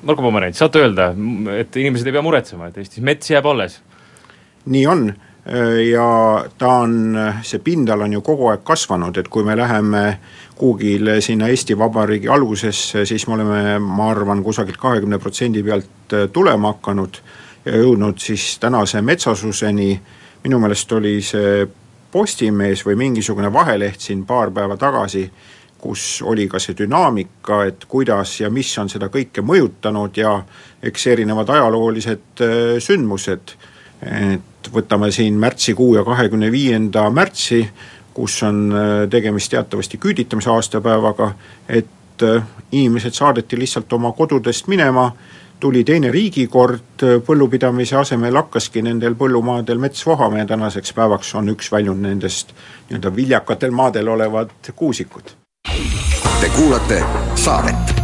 Marko 0.04 0.24
Pomerants, 0.26 0.60
saate 0.60 0.82
öelda, 0.84 1.12
et 1.56 1.76
inimesed 1.80 2.08
ei 2.08 2.16
pea 2.16 2.24
muretsema, 2.24 2.68
et 2.70 2.80
Eestis 2.82 3.04
mets 3.04 3.32
jääb 3.32 3.48
alles? 3.50 3.82
nii 4.64 4.86
on 4.88 5.08
ja 5.92 6.06
ta 6.58 6.68
on, 6.86 7.18
see 7.44 7.60
pindala 7.60 8.06
on 8.08 8.14
ju 8.16 8.22
kogu 8.24 8.48
aeg 8.48 8.62
kasvanud, 8.64 9.18
et 9.20 9.28
kui 9.28 9.44
me 9.44 9.58
läheme 9.60 10.04
kuhugile 10.56 11.22
sinna 11.22 11.48
Eesti 11.48 11.78
Vabariigi 11.78 12.30
algusesse, 12.30 13.06
siis 13.06 13.28
me 13.28 13.34
oleme, 13.34 13.80
ma 13.80 14.10
arvan, 14.12 14.44
kusagilt 14.44 14.78
kahekümne 14.78 15.20
protsendi 15.20 15.64
pealt 15.64 16.18
tulema 16.34 16.76
hakanud 16.76 17.18
ja 17.66 17.78
jõudnud 17.78 18.20
siis 18.22 18.58
tänase 18.60 19.02
metsasuseni, 19.02 19.90
minu 20.44 20.60
meelest 20.60 20.92
oli 20.92 21.22
see 21.26 21.66
Postimees 22.14 22.84
või 22.86 22.94
mingisugune 23.00 23.50
vaheleht 23.54 24.04
siin 24.06 24.20
paar 24.30 24.52
päeva 24.54 24.76
tagasi, 24.78 25.24
kus 25.82 26.22
oli 26.22 26.46
ka 26.48 26.60
see 26.62 26.76
dünaamika, 26.78 27.64
et 27.66 27.86
kuidas 27.90 28.36
ja 28.40 28.52
mis 28.54 28.70
on 28.78 28.92
seda 28.92 29.10
kõike 29.12 29.42
mõjutanud 29.42 30.20
ja 30.22 30.36
eks 30.84 31.08
erinevad 31.10 31.50
ajaloolised 31.50 32.44
sündmused, 32.86 33.56
et 34.04 34.70
võtame 34.72 35.10
siin 35.12 35.40
märtsikuu 35.42 35.96
ja 35.98 36.06
kahekümne 36.06 36.52
viienda 36.54 37.08
märtsi, 37.10 37.64
kus 38.14 38.44
on 38.44 38.74
äh, 38.76 39.10
tegemist 39.10 39.52
teatavasti 39.52 39.98
küüditamise 39.98 40.50
aastapäevaga, 40.50 41.34
et 41.70 42.24
äh, 42.24 42.44
inimesed 42.72 43.14
saadeti 43.14 43.60
lihtsalt 43.60 43.94
oma 43.94 44.12
kodudest 44.12 44.68
minema, 44.68 45.12
tuli 45.60 45.84
teine 45.84 46.12
riigikord, 46.12 47.04
äh, 47.04 47.18
põllupidamise 47.26 47.98
asemel 47.98 48.36
hakkaski 48.36 48.82
nendel 48.82 49.16
põllumaadel 49.20 49.82
mets 49.82 50.06
vohama 50.06 50.44
ja 50.44 50.46
tänaseks 50.46 50.94
päevaks 50.94 51.36
on 51.36 51.50
üks 51.56 51.72
väljund 51.72 52.06
nendest 52.06 52.54
nii-öelda 52.90 53.16
viljakatel 53.16 53.72
maadel 53.72 54.08
olevad 54.08 54.74
kuusikud. 54.76 55.36
Te 56.42 56.50
kuulate 56.56 57.04
saadet 57.36 58.04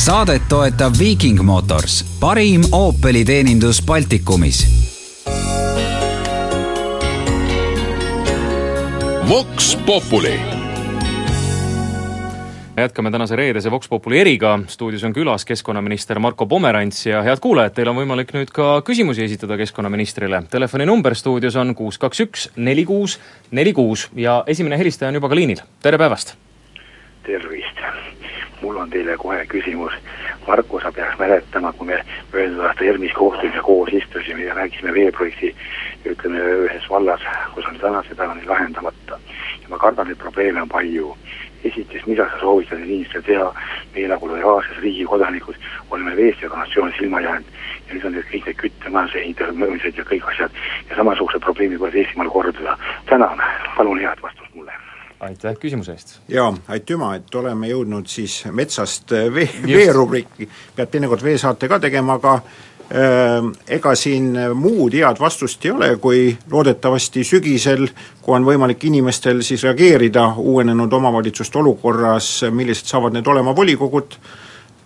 saadet 0.00 0.42
toetab 0.48 0.94
Viiking 0.98 1.42
Motors, 1.42 2.04
parim 2.20 2.64
Opeli 2.72 3.24
teenindus 3.24 3.82
Baltikumis. 3.86 4.89
Vox 9.30 9.76
Populi 9.86 10.40
jätkame 12.76 13.10
tänase 13.10 13.36
reedese 13.36 13.70
Vox 13.70 13.88
Populi 13.88 14.18
eriga, 14.18 14.58
stuudios 14.66 15.04
on 15.04 15.12
külas 15.12 15.44
keskkonnaminister 15.44 16.18
Marko 16.18 16.46
Pomerants 16.46 17.06
ja 17.06 17.22
head 17.22 17.38
kuulajad, 17.40 17.76
teil 17.76 17.92
on 17.92 18.00
võimalik 18.00 18.34
nüüd 18.34 18.50
ka 18.50 18.82
küsimusi 18.82 19.22
esitada 19.22 19.54
keskkonnaministrile. 19.60 20.42
telefoninumber 20.50 21.14
stuudios 21.14 21.56
on 21.56 21.74
kuus, 21.74 21.98
kaks, 21.98 22.20
üks, 22.26 22.48
neli, 22.56 22.84
kuus, 22.84 23.20
neli, 23.50 23.72
kuus 23.72 24.08
ja 24.16 24.42
esimene 24.46 24.78
helistaja 24.78 25.14
on 25.14 25.20
juba 25.20 25.30
ka 25.30 25.38
liinil, 25.38 25.62
tere 25.82 25.98
päevast! 25.98 26.34
tervist! 27.22 28.19
Mul 28.62 28.76
on 28.76 28.90
teile 28.90 29.16
kohe 29.16 29.44
küsimus. 29.46 29.92
Marko, 30.46 30.80
sa 30.80 30.92
peaks 30.92 31.18
mäletama, 31.18 31.72
kui 31.72 31.86
me 31.86 32.00
möödunud 32.32 32.64
aasta 32.66 32.84
ERMis 32.84 33.12
kohtumisel 33.12 33.62
koos 33.62 33.92
istusime 33.92 34.44
ja 34.44 34.54
rääkisime 34.54 34.94
veeprojekti 34.94 35.54
ütleme 36.06 36.40
ühes 36.64 36.90
vallas, 36.90 37.20
kus 37.54 37.66
on 37.66 37.78
tänase 37.78 38.14
päevani 38.14 38.46
lahendamata. 38.46 39.18
ja 39.62 39.68
ma 39.68 39.78
kardan, 39.78 40.10
et 40.10 40.18
probleeme 40.18 40.62
on 40.62 40.68
palju. 40.68 41.16
esiteks, 41.64 42.06
mida 42.06 42.24
sa 42.30 42.40
soovitad 42.40 42.78
inimestel 42.78 43.22
teha, 43.22 43.54
meie 43.94 44.08
nagu 44.08 44.28
lojaalses 44.28 44.78
riigi 44.80 45.04
kodanikud 45.04 45.56
oleme 45.90 46.16
veest 46.16 46.42
ja 46.42 46.48
kanalisatsioonist 46.48 47.00
ilma 47.00 47.20
jäänud 47.20 47.44
ja 47.88 47.94
nüüd 47.94 48.06
on 48.06 48.16
need 48.16 48.28
kõik 48.32 48.46
need 48.48 48.60
küttemajanduse 48.62 49.18
ehitused 49.20 49.98
ja 49.98 50.04
kõik 50.12 50.28
asjad 50.32 50.60
ja 50.90 50.96
samasugused 50.96 51.44
probleemid 51.44 51.82
võivad 51.82 51.98
Eestimaal 52.00 52.30
korduda. 52.30 52.78
tänan, 53.06 53.42
palun 53.76 54.00
head 54.00 54.22
vastust 54.22 54.54
mulle 54.54 54.89
aitäh 55.20 55.56
küsimuse 55.60 55.92
eest! 55.92 56.16
jaa, 56.28 56.48
aitüma, 56.68 57.14
et 57.18 57.34
oleme 57.34 57.68
jõudnud 57.70 58.08
siis 58.08 58.40
metsast 58.56 59.12
vee, 59.34 59.48
veerubriiki, 59.66 60.48
peab 60.76 60.90
teinekord 60.90 61.24
veesaate 61.24 61.68
ka 61.68 61.78
tegema, 61.82 62.16
aga 62.16 62.34
äh, 62.40 63.50
ega 63.76 63.94
siin 63.98 64.32
muud 64.56 64.96
head 64.96 65.20
vastust 65.20 65.64
ei 65.66 65.74
ole, 65.74 65.90
kui 66.02 66.22
loodetavasti 66.50 67.24
sügisel, 67.26 67.86
kui 68.22 68.36
on 68.38 68.46
võimalik 68.48 68.84
inimestel 68.88 69.44
siis 69.46 69.64
reageerida 69.68 70.30
uuenenud 70.40 70.92
omavalitsuste 71.00 71.60
olukorras, 71.60 72.30
millised 72.50 72.88
saavad 72.88 73.16
need 73.18 73.28
olema 73.28 73.56
volikogud, 73.56 74.16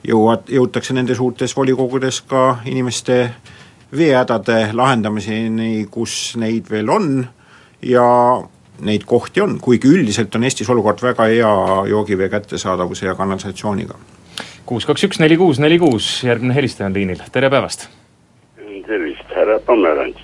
jõuad, 0.04 0.50
jõutakse 0.50 0.96
nendes 0.96 1.20
uutes 1.22 1.54
volikogudes 1.56 2.20
ka 2.28 2.58
inimeste 2.66 3.20
veehädade 3.94 4.72
lahendamiseni, 4.74 5.86
kus 5.90 6.34
neid 6.40 6.66
veel 6.70 6.90
on, 6.90 7.08
ja 7.84 8.08
neid 8.80 9.04
kohti 9.06 9.40
on, 9.40 9.58
kuigi 9.62 9.88
üldiselt 9.88 10.34
on 10.34 10.44
Eestis 10.44 10.70
olukord 10.70 11.02
väga 11.02 11.28
hea 11.30 11.52
joogivee 11.88 12.28
kättesaadavuse 12.28 13.06
ja 13.06 13.14
kanalisatsiooniga. 13.14 13.94
kuus, 14.66 14.86
kaks, 14.86 15.04
üks, 15.04 15.20
neli, 15.20 15.36
kuus, 15.36 15.60
neli, 15.60 15.78
kuus, 15.78 16.24
järgmine 16.24 16.54
helistaja 16.54 16.86
on 16.86 16.94
liinil, 16.94 17.22
tere 17.32 17.50
päevast! 17.50 17.88
tervist, 18.86 19.30
härra 19.36 19.58
Pomerants, 19.66 20.20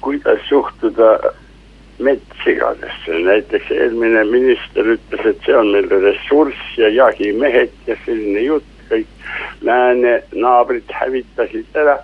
kuidas 0.00 0.40
suhtuda 0.48 1.32
metssigadesse, 1.98 3.18
näiteks 3.24 3.70
eelmine 3.70 4.24
minister 4.24 4.94
ütles, 4.96 5.26
et 5.26 5.46
see 5.46 5.56
on 5.56 5.70
meil 5.74 5.88
ressurss 5.90 6.78
ja 6.78 6.90
jahimehed 6.92 7.72
ja 7.86 7.96
selline 8.04 8.44
jutt, 8.46 8.68
kõik 8.90 9.62
lääne 9.62 10.18
naabrid 10.34 10.90
hävitasid 10.92 11.78
ära. 11.78 11.98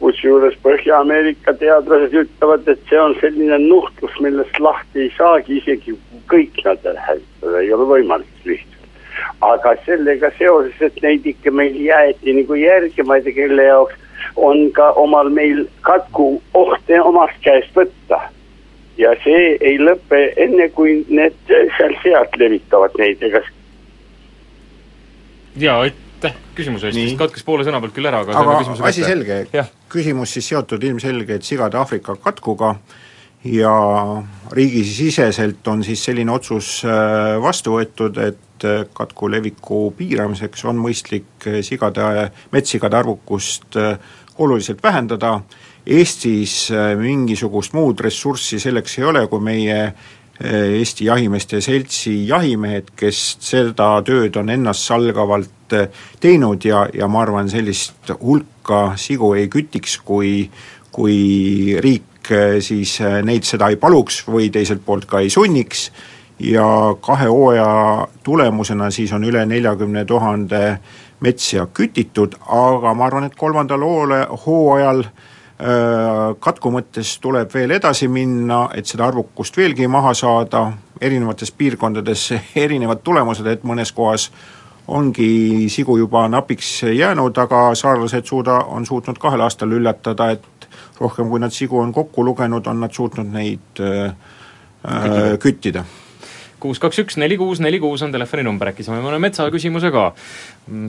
Kusjuures 0.00 0.56
Põhja-Ameerika 0.62 1.54
teadlased 1.60 2.14
ütlevad, 2.24 2.68
et 2.68 2.80
see 2.90 3.00
on 3.00 3.16
selline 3.20 3.58
nuhtlus, 3.66 4.14
millest 4.20 4.60
lahti 4.60 5.06
ei 5.06 5.12
saagi, 5.16 5.60
isegi 5.62 5.96
kõik 6.30 6.62
nad 6.64 6.84
hävitada, 6.84 7.60
ei 7.60 7.72
ole 7.72 7.90
võimalik 7.96 8.48
lihtsalt 8.48 8.74
aga 9.40 9.74
sellega 9.86 10.30
seoses, 10.38 10.76
et 10.82 11.00
neid 11.02 11.26
ikka 11.26 11.52
meil 11.54 11.76
jäeti 11.78 12.34
nagu 12.36 12.56
järgi, 12.58 13.04
ma 13.06 13.18
ei 13.18 13.26
tea, 13.26 13.36
kelle 13.36 13.66
jaoks 13.68 14.00
on 14.36 14.70
ka 14.76 14.90
omal 15.00 15.30
meil 15.30 15.64
katku 15.86 16.28
oht 16.54 16.94
omast 17.02 17.40
käest 17.44 17.74
võtta. 17.76 18.20
ja 18.98 19.10
see 19.24 19.56
ei 19.60 19.78
lõpe 19.78 20.20
enne, 20.38 20.68
kui 20.70 21.00
need 21.08 21.34
seal-sealt 21.48 22.36
levitavad 22.38 22.94
neid, 22.98 23.22
ega. 23.22 23.42
jaa, 25.58 25.80
aitäh 25.80 26.03
küsimuse 26.56 26.90
eest, 26.90 27.00
vist 27.00 27.18
katkes 27.20 27.46
poole 27.46 27.66
sõna 27.66 27.80
pealt 27.82 27.96
küll 27.96 28.10
ära, 28.10 28.22
aga 28.24 28.38
aga 28.40 28.86
asi 28.90 29.06
selge, 29.06 29.40
küsimus 29.92 30.34
siis 30.36 30.52
seotud 30.52 30.82
ilmselgelt 30.90 31.46
sigade 31.46 31.78
Aafrika 31.80 32.16
katkuga 32.22 32.74
ja 33.44 33.74
riigisiseselt 34.52 35.68
on 35.68 35.84
siis 35.84 36.04
selline 36.04 36.32
otsus 36.32 36.78
äh, 36.88 37.36
vastu 37.42 37.76
võetud, 37.76 38.18
et 38.22 38.64
äh, 38.64 38.84
katku 38.96 39.28
leviku 39.30 39.90
piiramiseks 39.98 40.64
on 40.70 40.80
mõistlik 40.80 41.48
äh, 41.50 41.60
sigade, 41.66 42.30
metssigade 42.52 42.98
arvukust 43.02 43.78
oluliselt 44.38 44.82
vähendada, 44.82 45.38
Eestis 45.84 46.70
mingisugust 46.96 47.74
muud 47.76 47.98
ressurssi 48.00 48.56
selleks 48.56 48.94
ei 48.96 49.04
ole, 49.04 49.26
kui 49.28 49.42
meie 49.44 49.76
Eesti 50.42 51.04
Jahimeeste 51.06 51.60
Seltsi 51.62 52.24
jahimehed, 52.26 52.88
kes 52.98 53.36
seda 53.44 54.00
tööd 54.02 54.34
on 54.40 54.50
ennastsalgavalt 54.50 55.76
äh, 55.78 56.00
teinud 56.20 56.64
ja, 56.66 56.88
ja 56.94 57.06
ma 57.08 57.22
arvan, 57.22 57.50
sellist 57.50 58.10
hulka 58.18 58.96
sigu 58.98 59.34
ei 59.38 59.46
kütiks, 59.52 60.00
kui 60.02 60.50
kui 60.94 61.74
riik 61.82 62.28
siis 62.62 63.00
neid 63.26 63.42
seda 63.42 63.66
ei 63.72 63.76
paluks 63.76 64.20
või 64.30 64.46
teiselt 64.54 64.84
poolt 64.86 65.08
ka 65.10 65.20
ei 65.24 65.30
sunniks. 65.30 65.88
Ja 66.38 66.66
kahe 67.02 67.26
hooaja 67.26 68.06
tulemusena 68.22 68.90
siis 68.94 69.12
on 69.12 69.26
üle 69.26 69.42
neljakümne 69.46 70.04
tuhande 70.06 70.62
metsja 71.22 71.66
kütitud, 71.66 72.38
aga 72.46 72.94
ma 72.94 73.06
arvan, 73.06 73.26
et 73.26 73.34
kolmandal 73.38 73.82
hoole, 73.82 74.20
hooajal 74.46 75.02
äh, 75.02 75.33
katku 75.58 76.70
mõttes 76.74 77.12
tuleb 77.22 77.52
veel 77.54 77.76
edasi 77.76 78.08
minna, 78.10 78.68
et 78.74 78.90
seda 78.90 79.06
arvukust 79.06 79.56
veelgi 79.56 79.86
maha 79.88 80.14
saada, 80.14 80.66
erinevates 81.00 81.52
piirkondades 81.54 82.32
erinevad 82.64 83.04
tulemused, 83.06 83.46
et 83.46 83.64
mõnes 83.64 83.92
kohas 83.94 84.30
ongi 84.88 85.68
sigu 85.72 85.96
juba 85.98 86.26
napiks 86.28 86.82
jäänud, 86.90 87.38
aga 87.38 87.66
saarlased 87.78 88.26
suuda, 88.28 88.58
on 88.68 88.86
suutnud 88.86 89.18
kahel 89.18 89.46
aastal 89.46 89.72
üllatada, 89.72 90.30
et 90.34 90.68
rohkem 91.00 91.30
kui 91.30 91.40
nad 91.40 91.54
sigu 91.54 91.78
on 91.80 91.92
kokku 91.92 92.24
lugenud, 92.24 92.66
on 92.66 92.82
nad 92.84 92.92
suutnud 92.92 93.30
neid 93.32 93.80
äh, 93.80 94.16
küttida, 94.84 95.36
küttida 95.40 95.84
kuus, 96.64 96.80
kaks, 96.80 97.02
üks, 97.02 97.18
neli, 97.20 97.36
kuus, 97.36 97.60
neli, 97.60 97.76
kuus 97.80 98.02
on 98.06 98.12
telefoninumber, 98.14 98.70
äkki 98.72 98.86
saame 98.86 99.02
mõne 99.04 99.20
metsaküsimuse 99.20 99.92
ka. 99.92 100.06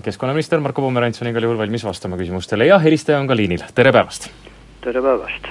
keskkonnaminister 0.07 0.63
Marko 0.63 0.85
Pomerants 0.85 1.19
on 1.21 1.31
igal 1.31 1.49
juhul 1.49 1.59
valmis 1.59 1.83
vastama 1.83 2.19
küsimustele 2.19 2.71
ja 2.71 2.79
helistaja 2.79 3.19
on 3.19 3.27
ka 3.27 3.35
liinil, 3.35 3.67
tere 3.75 3.91
päevast! 3.95 4.31
Tere 4.85 5.01
päevast! 5.01 5.47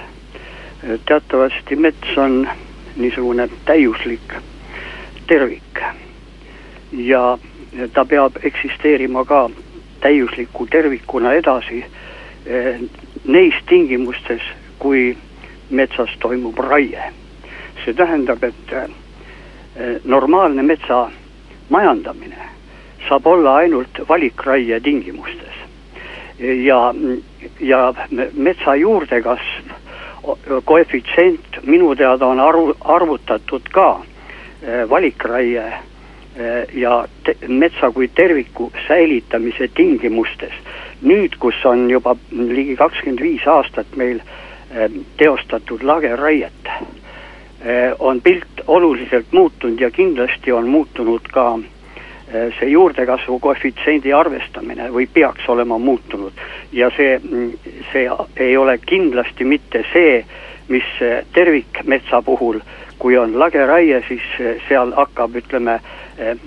teatavasti 1.07 1.77
mets 1.77 2.19
on 2.19 2.49
niisugune 2.97 3.49
täiuslik 3.65 4.35
tervik 5.27 5.83
ja 6.93 7.39
ta 7.93 8.05
peab 8.05 8.37
eksisteerima 8.43 9.25
ka 9.25 9.51
täiusliku 10.01 10.67
tervikuna 10.67 11.33
edasi 11.33 11.85
eh, 12.47 12.81
neis 13.25 13.55
tingimustes, 13.67 14.43
kui 14.79 15.17
metsas 15.71 16.11
toimub 16.21 16.59
raie. 16.59 17.13
see 17.85 17.95
tähendab, 17.95 18.45
et 18.45 18.95
Eh, 19.77 20.01
normaalne 20.05 20.63
metsa 20.63 21.11
majandamine 21.69 22.43
saab 23.09 23.27
olla 23.27 23.55
ainult 23.55 23.99
valikraie 24.09 24.81
tingimustes. 24.81 25.64
Ja, 26.39 26.95
ja 27.61 27.95
metsa 28.33 28.75
juurdekasv, 28.75 29.73
koefitsient 30.65 31.61
minu 31.63 31.95
teada 31.97 32.27
on 32.27 32.41
arvu, 32.41 32.75
arvutatud 32.81 33.69
ka 33.73 33.89
eh, 34.63 34.89
valikraie 34.91 35.67
eh, 35.67 36.65
ja 36.75 37.05
te, 37.25 37.37
metsa 37.49 37.91
kui 37.91 38.09
terviku 38.09 38.73
säilitamise 38.89 39.69
tingimustes. 39.75 40.53
nüüd, 41.05 41.37
kus 41.39 41.59
on 41.69 41.91
juba 41.91 42.17
ligi 42.33 42.77
kakskümmend 42.77 43.21
viis 43.21 43.43
aastat 43.47 43.97
meil 43.97 44.23
teostatud 45.21 45.83
lageraiet 45.85 46.71
Eh, 47.65 47.95
on 47.99 48.21
pilt 48.21 48.61
oluliselt 48.67 49.27
muutunud 49.33 49.81
ja 49.81 49.91
kindlasti 49.91 50.53
on 50.53 50.69
muutunud 50.69 51.21
ka 51.33 51.59
eh, 51.59 51.65
see 52.33 52.71
juurdekasvu 52.71 53.39
koefitsiendi 53.39 54.13
arvestamine 54.13 54.89
või 54.93 55.07
peaks 55.13 55.49
olema 55.49 55.79
muutunud. 55.79 56.33
ja 56.73 56.91
see, 56.97 57.19
mm, 57.19 57.51
see 57.93 58.09
ei 58.37 58.57
ole 58.57 58.79
kindlasti 58.79 59.45
mitte 59.45 59.85
see, 59.93 60.25
mis 60.69 60.89
eh, 61.01 61.25
tervikmetsa 61.33 62.23
puhul, 62.23 62.61
kui 62.99 63.19
on 63.19 63.39
lageraie, 63.39 64.03
siis 64.09 64.23
seal 64.69 64.93
hakkab, 64.97 65.35
ütleme, 65.37 65.81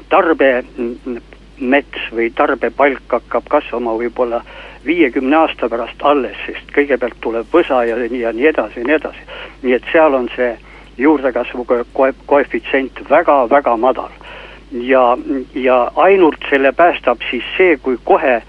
tarbemets 0.10 2.06
või 2.16 2.32
tarbepalk 2.36 3.12
hakkab 3.20 3.50
kasvama 3.52 3.94
võib-olla 4.00 4.42
viiekümne 4.88 5.36
aasta 5.36 5.70
pärast 5.70 6.02
alles, 6.02 6.38
sest 6.46 6.72
kõigepealt 6.76 7.20
tuleb 7.22 7.52
võsa 7.54 7.84
ja, 7.88 7.98
ja 7.98 8.32
nii 8.34 8.48
edasi 8.54 8.80
ja 8.80 8.88
nii 8.88 8.96
edasi. 8.96 9.28
nii 9.64 9.76
et 9.76 9.92
seal 9.92 10.16
on 10.16 10.30
see 10.36 10.54
juurdekasvu 10.98 11.66
koefitsient 12.26 13.02
väga-väga 13.10 13.78
madal. 13.78 14.14
Ja, 14.72 15.18
ja 15.54 15.92
ainult 15.96 16.50
selle 16.50 16.72
päästab 16.72 17.22
siis 17.30 17.44
see, 17.58 17.78
kui 17.78 17.98
kohe 18.04 18.36
äh, 18.36 18.44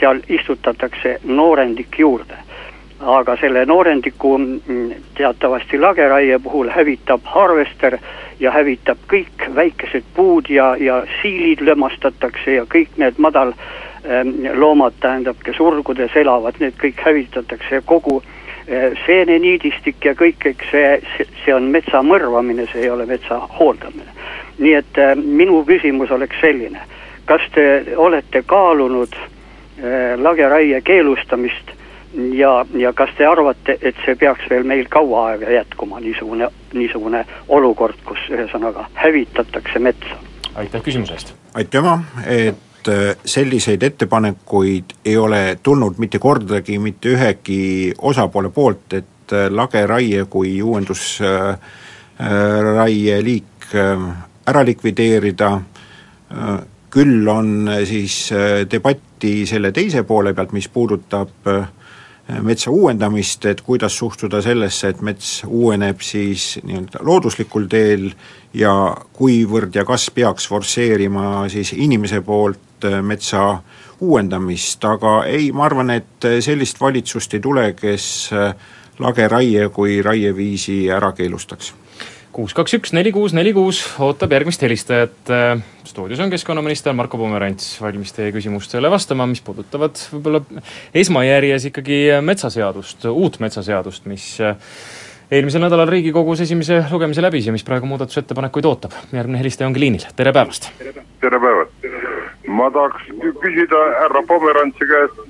seal 0.00 0.20
istutatakse 0.28 1.20
noorendik 1.24 1.98
juurde. 1.98 2.34
aga 3.00 3.36
selle 3.36 3.66
noorendiku 3.66 4.38
mm, 4.38 4.92
teatavasti 5.14 5.78
lageraie 5.78 6.38
puhul 6.38 6.70
hävitab 6.70 7.20
harvester 7.24 7.98
ja 8.40 8.50
hävitab 8.50 8.98
kõik 9.10 9.44
väikesed 9.54 10.04
puud 10.14 10.48
ja, 10.48 10.76
ja 10.76 11.02
siilid 11.22 11.60
lömastatakse 11.60 12.54
ja 12.54 12.64
kõik 12.74 12.96
need 12.96 13.18
madal 13.18 13.52
ähm, 14.06 14.30
loomad, 14.54 14.96
tähendab, 15.00 15.36
kes 15.44 15.60
urgudes 15.60 16.16
elavad, 16.16 16.56
need 16.60 16.78
kõik 16.80 17.02
hävitatakse 17.04 17.82
kogu 17.84 18.22
äh, 18.22 18.96
seeneniidistik 19.06 20.04
ja 20.04 20.14
kõik, 20.14 20.46
eks 20.54 20.70
see, 20.70 21.26
see 21.44 21.54
on 21.54 21.68
metsa 21.74 22.02
mõrvamine, 22.02 22.66
see 22.72 22.86
ei 22.86 22.90
ole 22.90 23.06
metsa 23.10 23.42
hooldamine. 23.58 24.14
Nii 24.58 24.74
et 24.74 24.98
äh, 24.98 25.16
minu 25.16 25.64
küsimus 25.66 26.10
oleks 26.10 26.36
selline, 26.40 26.80
kas 27.24 27.40
te 27.54 27.84
olete 27.96 28.42
kaalunud 28.46 29.16
äh, 29.16 30.20
lageraie 30.20 30.80
keelustamist 30.80 31.70
ja, 32.32 32.66
ja 32.74 32.92
kas 32.92 33.10
te 33.18 33.26
arvate, 33.26 33.78
et 33.82 33.96
see 34.04 34.14
peaks 34.18 34.50
veel 34.50 34.64
meil 34.68 34.86
kaua 34.90 35.26
aega 35.30 35.50
jätkuma, 35.50 36.00
niisugune, 36.00 36.48
niisugune 36.74 37.26
olukord, 37.48 37.96
kus 38.04 38.18
ühesõnaga 38.30 38.88
hävitatakse 38.94 39.78
metsa? 39.78 40.16
aitäh 40.54 40.82
küsimuse 40.82 41.14
eest! 41.18 41.34
aitüma, 41.54 41.98
et 42.26 42.88
äh, 42.88 43.16
selliseid 43.24 43.82
ettepanekuid 43.82 44.84
ei 45.04 45.16
ole 45.16 45.58
tulnud 45.62 45.94
mitte 45.98 46.18
kordagi 46.18 46.78
mitte 46.78 47.08
ühegi 47.16 47.92
osapoole 47.98 48.50
poolt, 48.54 48.92
et 48.92 49.04
lageraie 49.50 50.24
kui 50.30 50.62
uuendusraie 50.62 53.22
liik 53.24 53.74
äh, 53.74 53.98
ära 54.46 54.64
likvideerida, 54.64 55.50
küll 56.94 57.28
on 57.28 57.70
siis 57.88 58.28
debatti 58.70 59.46
selle 59.48 59.72
teise 59.72 60.04
poole 60.06 60.34
pealt, 60.34 60.52
mis 60.52 60.68
puudutab 60.68 61.48
metsa 62.42 62.70
uuendamist, 62.70 63.44
et 63.46 63.60
kuidas 63.60 63.98
suhtuda 63.98 64.40
sellesse, 64.42 64.88
et 64.88 65.00
mets 65.04 65.42
uueneb 65.46 66.00
siis 66.00 66.54
nii-öelda 66.64 67.02
looduslikul 67.04 67.66
teel 67.68 68.08
ja 68.56 68.72
kuivõrd 69.12 69.76
ja 69.76 69.84
kas 69.84 70.08
peaks 70.14 70.48
forsseerima 70.48 71.44
siis 71.52 71.74
inimese 71.76 72.22
poolt 72.24 72.88
metsa 73.02 73.58
uuendamist, 74.00 74.84
aga 74.84 75.22
ei, 75.28 75.52
ma 75.52 75.68
arvan, 75.68 75.92
et 75.98 76.28
sellist 76.44 76.80
valitsust 76.80 77.36
ei 77.36 77.44
tule, 77.44 77.70
kes 77.76 78.08
lageraie 78.98 79.68
kui 79.74 80.00
raieviisi 80.02 80.84
ära 80.92 81.12
keelustaks 81.12 81.74
kuus, 82.34 82.54
kaks, 82.56 82.74
üks, 82.78 82.92
neli, 82.96 83.12
kuus, 83.14 83.34
neli, 83.36 83.52
kuus 83.54 83.84
ootab 84.02 84.32
järgmist 84.34 84.62
helistajat. 84.64 85.30
stuudios 85.86 86.20
on 86.20 86.32
keskkonnaminister 86.32 86.92
Marko 86.96 87.18
Pomerants 87.20 87.76
valmis 87.82 88.12
teie 88.12 88.32
küsimustele 88.34 88.90
vastama, 88.90 89.26
mis 89.30 89.42
puudutavad 89.44 90.00
võib-olla 90.10 90.40
esmajärjes 90.94 91.68
ikkagi 91.70 91.98
metsaseadust, 92.26 93.06
uut 93.12 93.38
metsaseadust, 93.44 94.08
mis 94.10 94.26
eelmisel 95.30 95.62
nädalal 95.62 95.88
Riigikogus 95.88 96.42
esimese 96.42 96.82
lugemise 96.90 97.22
läbis 97.22 97.46
ja 97.46 97.54
mis 97.54 97.64
praegu 97.66 97.86
muudatusettepanekuid 97.92 98.66
ootab. 98.66 98.98
järgmine 99.12 99.38
helistaja 99.38 99.70
ongi 99.70 99.84
liinil, 99.86 100.10
tere 100.16 100.34
päevast! 100.34 100.72
tere 100.82 101.38
päevast! 101.38 101.88
ma 102.48 102.70
tahaks 102.74 103.08
küsida 103.46 103.86
härra 104.02 104.26
Pomerantsi 104.26 104.90
käest, 104.90 105.24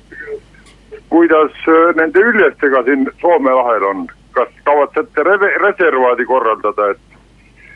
kuidas 1.12 1.64
äh, 1.68 1.94
nende 2.00 2.28
üljestega 2.32 2.82
siin 2.88 3.10
Soome 3.20 3.52
lahel 3.52 3.90
on, 3.92 4.06
kas 4.34 4.52
kavatsete 4.64 5.26
re-, 5.26 5.56
reservaadi 5.62 6.26
korraldada, 6.26 6.90
et 6.90 7.14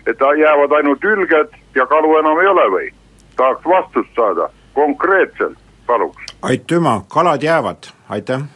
et 0.08 0.22
jäävad 0.40 0.72
ainult 0.72 1.04
ülged 1.04 1.56
ja 1.74 1.86
kalu 1.86 2.18
enam 2.18 2.40
ei 2.40 2.46
ole 2.46 2.68
või? 2.74 2.92
tahaks 3.36 3.64
vastust 3.64 4.14
saada, 4.16 4.48
konkreetselt, 4.74 5.58
paluks. 5.86 6.32
aitüma, 6.42 7.02
kalad 7.08 7.42
jäävad, 7.42 7.92
aitäh 8.08 8.46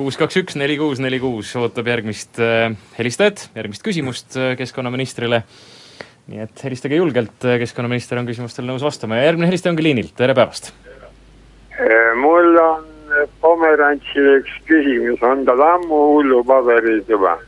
kuus, 0.00 0.16
kaks, 0.16 0.38
üks, 0.40 0.56
neli, 0.56 0.78
kuus, 0.80 1.00
neli, 1.02 1.18
kuus 1.20 1.50
ootab 1.58 1.88
järgmist 1.90 2.38
äh, 2.40 2.70
helistajat, 2.96 3.48
järgmist 3.58 3.84
küsimust 3.84 4.38
äh, 4.38 4.54
keskkonnaministrile. 4.60 5.42
nii 6.30 6.44
et 6.44 6.62
helistage 6.64 6.96
julgelt, 6.96 7.36
äh, 7.44 7.58
keskkonnaminister 7.60 8.20
on 8.20 8.28
küsimustele 8.28 8.70
nõus 8.70 8.84
vastama 8.86 9.18
ja 9.18 9.28
järgmine 9.28 9.50
helistaja 9.50 9.74
ongi 9.74 9.88
liinil, 9.88 10.12
tere 10.16 10.36
päevast! 10.38 10.72
mul 12.20 12.56
on 12.60 12.89
Pomerantsile 13.40 14.38
üks 14.40 14.56
küsimus, 14.68 15.22
on 15.26 15.44
tal 15.48 15.60
ammu 15.66 16.00
hullupaberid 16.14 17.08
juba? 17.08 17.38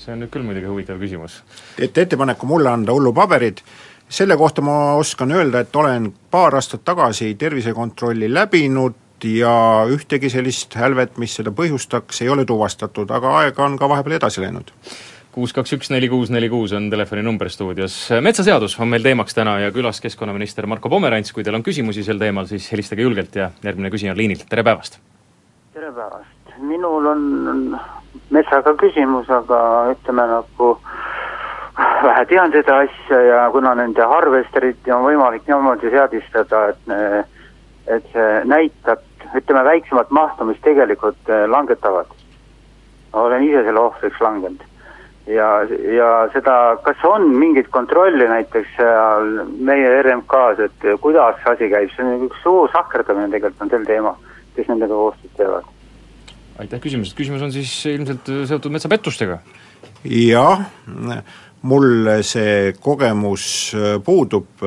see 0.00 0.14
on 0.14 0.22
nüüd 0.22 0.32
küll 0.32 0.46
muidugi 0.46 0.68
huvitav 0.70 1.00
küsimus. 1.00 1.42
teete 1.76 2.06
ettepaneku 2.06 2.46
mulle 2.48 2.70
anda 2.72 2.92
hullupaberid, 2.96 3.60
selle 4.08 4.36
kohta 4.36 4.64
ma 4.64 4.96
oskan 4.96 5.32
öelda, 5.36 5.60
et 5.60 5.76
olen 5.76 6.08
paar 6.30 6.56
aastat 6.56 6.84
tagasi 6.84 7.34
tervisekontrolli 7.34 8.32
läbinud, 8.34 8.96
ja 9.24 9.84
ühtegi 9.92 10.30
sellist 10.32 10.74
hälvet, 10.80 11.18
mis 11.20 11.34
seda 11.36 11.52
põhjustaks, 11.52 12.22
ei 12.24 12.28
ole 12.32 12.46
tuvastatud, 12.48 13.10
aga 13.12 13.34
aega 13.42 13.64
on 13.64 13.76
ka 13.78 13.88
vahepeal 13.88 14.16
edasi 14.16 14.40
läinud 14.40 14.72
kuus, 15.34 15.52
kaks, 15.54 15.72
üks, 15.76 15.90
neli, 15.92 16.08
kuus, 16.10 16.30
neli, 16.34 16.48
kuus 16.50 16.72
on 16.76 16.88
telefoninumber 16.90 17.50
stuudios. 17.50 17.96
metsaseadus 18.20 18.78
on 18.80 18.88
meil 18.88 19.02
teemaks 19.02 19.34
täna 19.34 19.58
ja 19.60 19.70
külas 19.74 20.00
keskkonnaminister 20.00 20.66
Marko 20.66 20.88
Pomerants, 20.88 21.32
kui 21.32 21.44
teil 21.44 21.58
on 21.58 21.64
küsimusi 21.66 22.04
sel 22.06 22.18
teemal, 22.18 22.48
siis 22.50 22.66
helistage 22.72 23.02
julgelt 23.02 23.36
ja 23.36 23.50
järgmine 23.62 23.90
küsija 23.94 24.14
on 24.14 24.20
liinil, 24.20 24.42
tere 24.50 24.66
päevast! 24.66 25.00
tere 25.74 25.92
päevast! 25.92 26.56
minul 26.60 27.06
on 27.06 27.22
metsaga 28.30 28.74
küsimus, 28.80 29.30
aga 29.32 29.60
ütleme 29.94 30.26
nagu 30.28 30.72
vähe 32.04 32.24
tean 32.28 32.52
seda 32.52 32.82
asja 32.84 33.20
ja 33.24 33.44
kuna 33.54 33.74
nende 33.78 34.04
harvesteriti 34.04 34.92
on 34.92 35.06
võimalik 35.06 35.46
niimoodi 35.48 35.92
seadistada, 35.94 36.66
et 36.74 37.38
et 37.90 38.04
see 38.12 38.42
näitab 38.46 39.00
ütleme, 39.34 39.64
väiksemat 39.64 40.10
mahtu, 40.10 40.44
mis 40.44 40.58
tegelikult 40.62 41.30
äh, 41.30 41.46
langetavad. 41.50 42.06
olen 43.12 43.42
ise 43.42 43.64
selle 43.66 43.80
ohvriks 43.80 44.20
langenud. 44.20 44.60
Ja, 45.26 45.48
ja 45.94 46.10
seda, 46.34 46.54
kas 46.84 47.02
on 47.08 47.28
mingit 47.36 47.68
kontrolli 47.72 48.28
näiteks 48.28 48.76
seal 48.76 49.34
meie 49.60 49.90
RMK-s, 50.02 50.64
et 50.68 50.88
kuidas 51.02 51.40
see 51.42 51.52
asi 51.54 51.70
käib, 51.72 51.92
see 51.96 52.06
on 52.06 52.26
üks 52.28 52.40
suur 52.44 52.70
sahkerdamine 52.72 53.30
tegelikult 53.34 53.66
on 53.66 53.74
sel 53.74 53.84
teema, 53.88 54.14
kes 54.56 54.70
nendega 54.72 55.02
koostööd 55.02 55.36
teevad. 55.40 55.68
aitäh 56.60 56.80
küsimuse, 56.80 57.16
küsimus 57.16 57.44
on 57.46 57.52
siis 57.52 57.74
ilmselt 57.92 58.32
seotud 58.48 58.72
metsapettustega? 58.72 59.38
jah, 60.04 60.66
mul 61.62 62.16
see 62.24 62.74
kogemus 62.80 63.46
puudub 64.04 64.66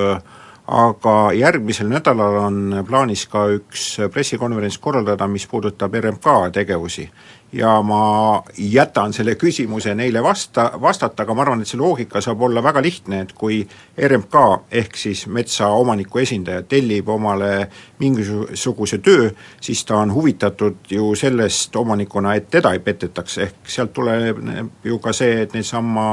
aga 0.68 1.34
järgmisel 1.36 1.89
nädalal 1.92 2.38
on 2.46 2.60
plaanis 2.88 3.26
ka 3.28 3.48
üks 3.58 3.98
pressikonverents 4.13 4.80
korraldada, 4.80 5.28
mis 5.28 5.46
puudutab 5.48 5.96
RMK 6.00 6.54
tegevusi. 6.54 7.10
Ja 7.54 7.82
ma 7.82 8.44
jätan 8.58 9.13
selle 9.13 9.36
küsimuse 9.36 9.94
neile 9.96 10.24
vasta, 10.24 10.72
vastata, 10.82 11.24
aga 11.24 11.34
ma 11.34 11.44
arvan, 11.46 11.62
et 11.62 11.70
see 11.70 11.80
loogika 11.80 12.22
saab 12.22 12.42
olla 12.48 12.63
väga 12.63 12.82
lihtne, 12.82 13.22
et 13.24 13.34
kui 13.38 13.62
RMK 13.98 14.39
ehk 14.82 14.98
siis 14.98 15.26
metsaomaniku 15.28 16.24
esindaja 16.24 16.63
tellib 16.70 17.10
omale 17.13 17.70
mingisuguse 18.02 18.98
töö, 19.06 19.30
siis 19.62 19.86
ta 19.86 20.02
on 20.02 20.13
huvitatud 20.13 20.89
ju 20.89 21.13
sellest 21.16 21.76
omanikuna, 21.76 22.36
et 22.36 22.50
teda 22.50 22.74
ei 22.74 22.82
petetaks, 22.82 23.38
ehk 23.46 23.70
sealt 23.70 23.94
tuleb 23.94 24.42
ju 24.84 25.00
ka 25.00 25.13
see, 25.13 25.44
et 25.46 25.54
neidsamma 25.54 26.08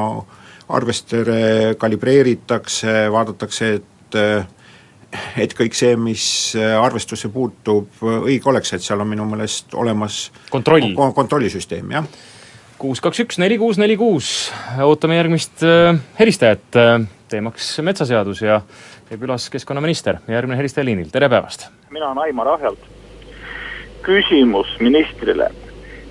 arvestere 0.70 1.74
kalibreeritakse, 1.78 3.08
vaadatakse, 3.12 3.72
et 3.80 4.20
et 5.40 5.54
kõik 5.56 5.76
see, 5.76 5.94
mis 5.98 6.24
arvestusse 6.56 7.30
puutub, 7.32 7.88
õige 8.02 8.50
oleks, 8.50 8.74
et 8.76 8.84
seal 8.84 9.02
on 9.02 9.10
minu 9.10 9.26
meelest 9.30 9.74
olemas 9.78 10.28
kontroll, 10.50 10.92
kontrollisüsteem, 11.16 11.90
jah. 11.96 12.06
kuus, 12.80 13.02
kaks, 13.02 13.24
üks, 13.26 13.40
neli, 13.42 13.58
kuus, 13.60 13.80
neli, 13.80 13.96
kuus, 14.00 14.50
ootame 14.86 15.18
järgmist 15.18 15.66
äh, 15.66 15.98
helistajat 16.20 16.80
äh,, 16.80 16.94
teemaks 17.30 17.76
metsaseadus 17.86 18.42
ja 18.42 18.60
ja 19.10 19.18
külas 19.18 19.50
keskkonnaminister, 19.50 20.20
järgmine 20.28 20.58
helistaja 20.58 20.84
liinil, 20.84 21.10
tere 21.12 21.28
päevast! 21.28 21.66
mina 21.90 22.06
olen 22.06 22.18
Aimar 22.18 22.48
Ahjalt. 22.48 22.78
küsimus 24.02 24.70
ministrile, 24.80 25.50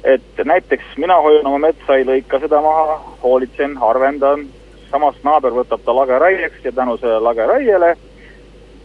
et 0.03 0.43
näiteks 0.45 0.97
mina 0.97 1.15
hoian 1.23 1.47
oma 1.47 1.59
metsa, 1.67 1.95
ei 1.95 2.05
lõika 2.05 2.39
seda 2.43 2.61
maha, 2.61 2.99
hoolitsen, 3.23 3.77
harvendan, 3.77 4.45
samas 4.91 5.15
naaber 5.23 5.55
võtab 5.55 5.83
ta 5.85 5.95
lageraieks 5.95 6.65
ja 6.65 6.71
tänu 6.75 6.97
sellele 6.97 7.23
lageraiele 7.23 7.95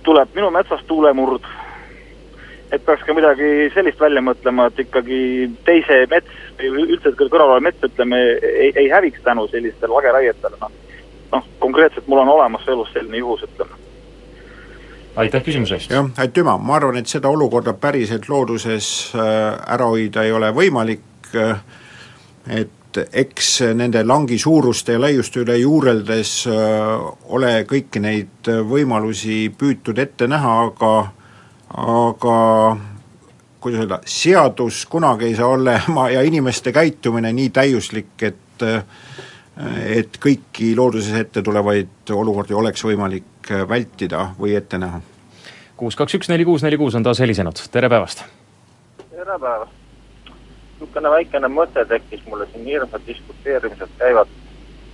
tuleb 0.05 0.35
minu 0.35 0.51
metsas 0.55 0.85
tuulemurd. 0.87 1.43
et 2.73 2.83
peaks 2.85 3.05
ka 3.07 3.15
midagi 3.15 3.71
sellist 3.75 4.01
välja 4.01 4.23
mõtlema, 4.25 4.67
et 4.67 4.81
ikkagi 4.83 5.19
teise 5.65 6.01
mets 6.11 6.31
või 6.59 6.87
üldse 6.97 7.13
kõrval 7.15 7.53
olev 7.53 7.63
mets, 7.69 7.85
ütleme, 7.87 8.19
ei, 8.43 8.73
ei 8.75 8.89
häviks 8.91 9.23
tänu 9.23 9.47
sellistele 9.53 9.95
lageraietele, 9.95 10.59
noh. 10.61 10.73
noh, 11.33 11.47
konkreetselt 11.59 12.09
mul 12.11 12.25
on 12.25 12.33
olemas 12.35 12.67
elus 12.69 12.91
selline 12.97 13.21
juhus, 13.23 13.45
ütleme 13.47 13.83
aitäh 15.17 15.43
küsimuse 15.45 15.79
eest! 15.79 15.93
jah, 15.93 16.09
aitüma, 16.19 16.57
ma 16.59 16.79
arvan, 16.81 16.99
et 16.99 17.11
seda 17.11 17.31
olukorda 17.31 17.77
päriselt 17.79 18.29
looduses 18.29 18.89
äh, 19.15 19.53
ära 19.77 19.87
hoida 19.93 20.25
ei 20.27 20.33
ole 20.35 20.51
võimalik, 20.57 21.05
äh, 21.39 21.61
et 22.63 22.73
et 22.97 23.17
eks 23.25 23.51
nende 23.75 24.05
langi 24.07 24.39
suuruste 24.39 24.97
ja 24.97 25.01
laiuste 25.01 25.43
üle 25.43 25.57
juureldes 25.59 26.33
ole 26.49 27.53
kõiki 27.71 28.03
neid 28.03 28.51
võimalusi 28.69 29.49
püütud 29.59 29.99
ette 29.99 30.29
näha, 30.31 30.57
aga 30.69 30.93
aga 31.75 32.37
kuidas 33.65 33.81
öelda, 33.81 34.01
seadus 34.07 34.85
kunagi 34.87 35.25
ei 35.31 35.37
saa 35.37 35.47
olema 35.57 36.09
ja 36.15 36.23
inimeste 36.23 36.73
käitumine 36.73 37.33
nii 37.33 37.51
täiuslik, 37.51 38.17
et 38.23 38.67
et 39.87 40.17
kõiki 40.19 40.73
looduses 40.77 41.15
ette 41.19 41.43
tulevaid 41.43 42.11
olukordi 42.11 42.57
oleks 42.59 42.83
võimalik 42.85 43.53
vältida 43.69 44.33
või 44.39 44.57
ette 44.59 44.79
näha. 44.79 45.01
kuus, 45.77 45.97
kaks, 45.97 46.19
üks, 46.19 46.29
neli, 46.33 46.45
kuus, 46.45 46.67
neli, 46.67 46.79
kuus 46.81 46.95
on 46.99 47.07
taas 47.07 47.23
helisenud, 47.23 47.63
tere 47.71 47.89
päevast! 47.89 48.27
tere 49.11 49.39
päevast! 49.39 49.84
Niisugune 50.85 51.11
väikene 51.11 51.49
mõte 51.49 51.85
tekkis 51.89 52.21
mulle, 52.27 52.47
siin 52.53 52.65
hirmsad 52.65 53.01
diskuteerimised 53.07 53.89
käivad, 53.99 54.29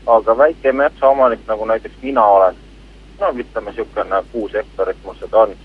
aga 0.07 0.37
väike 0.38 0.72
metsaomanik, 0.72 1.40
nagu 1.46 1.64
näiteks 1.64 2.03
mina 2.03 2.24
olen, 2.24 2.57
no 3.20 3.31
ütleme, 3.31 3.70
niisugune 3.70 4.22
kuus 4.33 4.53
hektarit 4.55 4.96
mul 5.05 5.14
seda 5.14 5.38
on. 5.38 5.57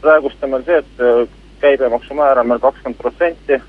praegust 0.00 0.42
on 0.42 0.50
meil 0.50 0.64
see, 0.64 0.78
et 0.78 1.30
käibemaksumäär 1.60 2.38
on 2.38 2.48
meil 2.48 2.58
kakskümmend 2.58 2.98
protsenti 2.98 3.60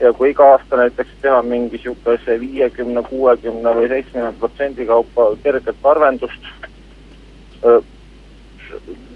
ja 0.00 0.12
kui 0.12 0.30
iga 0.30 0.44
aasta 0.52 0.76
näiteks 0.76 1.10
teha 1.22 1.42
mingi 1.42 1.76
niisuguse 1.76 2.40
viiekümne, 2.40 3.02
kuuekümne 3.02 3.74
või 3.74 3.88
seitsmekümne 3.88 4.32
protsendi 4.38 4.86
kaupa 4.86 5.36
kerget 5.42 5.76
arvendust, 5.82 6.48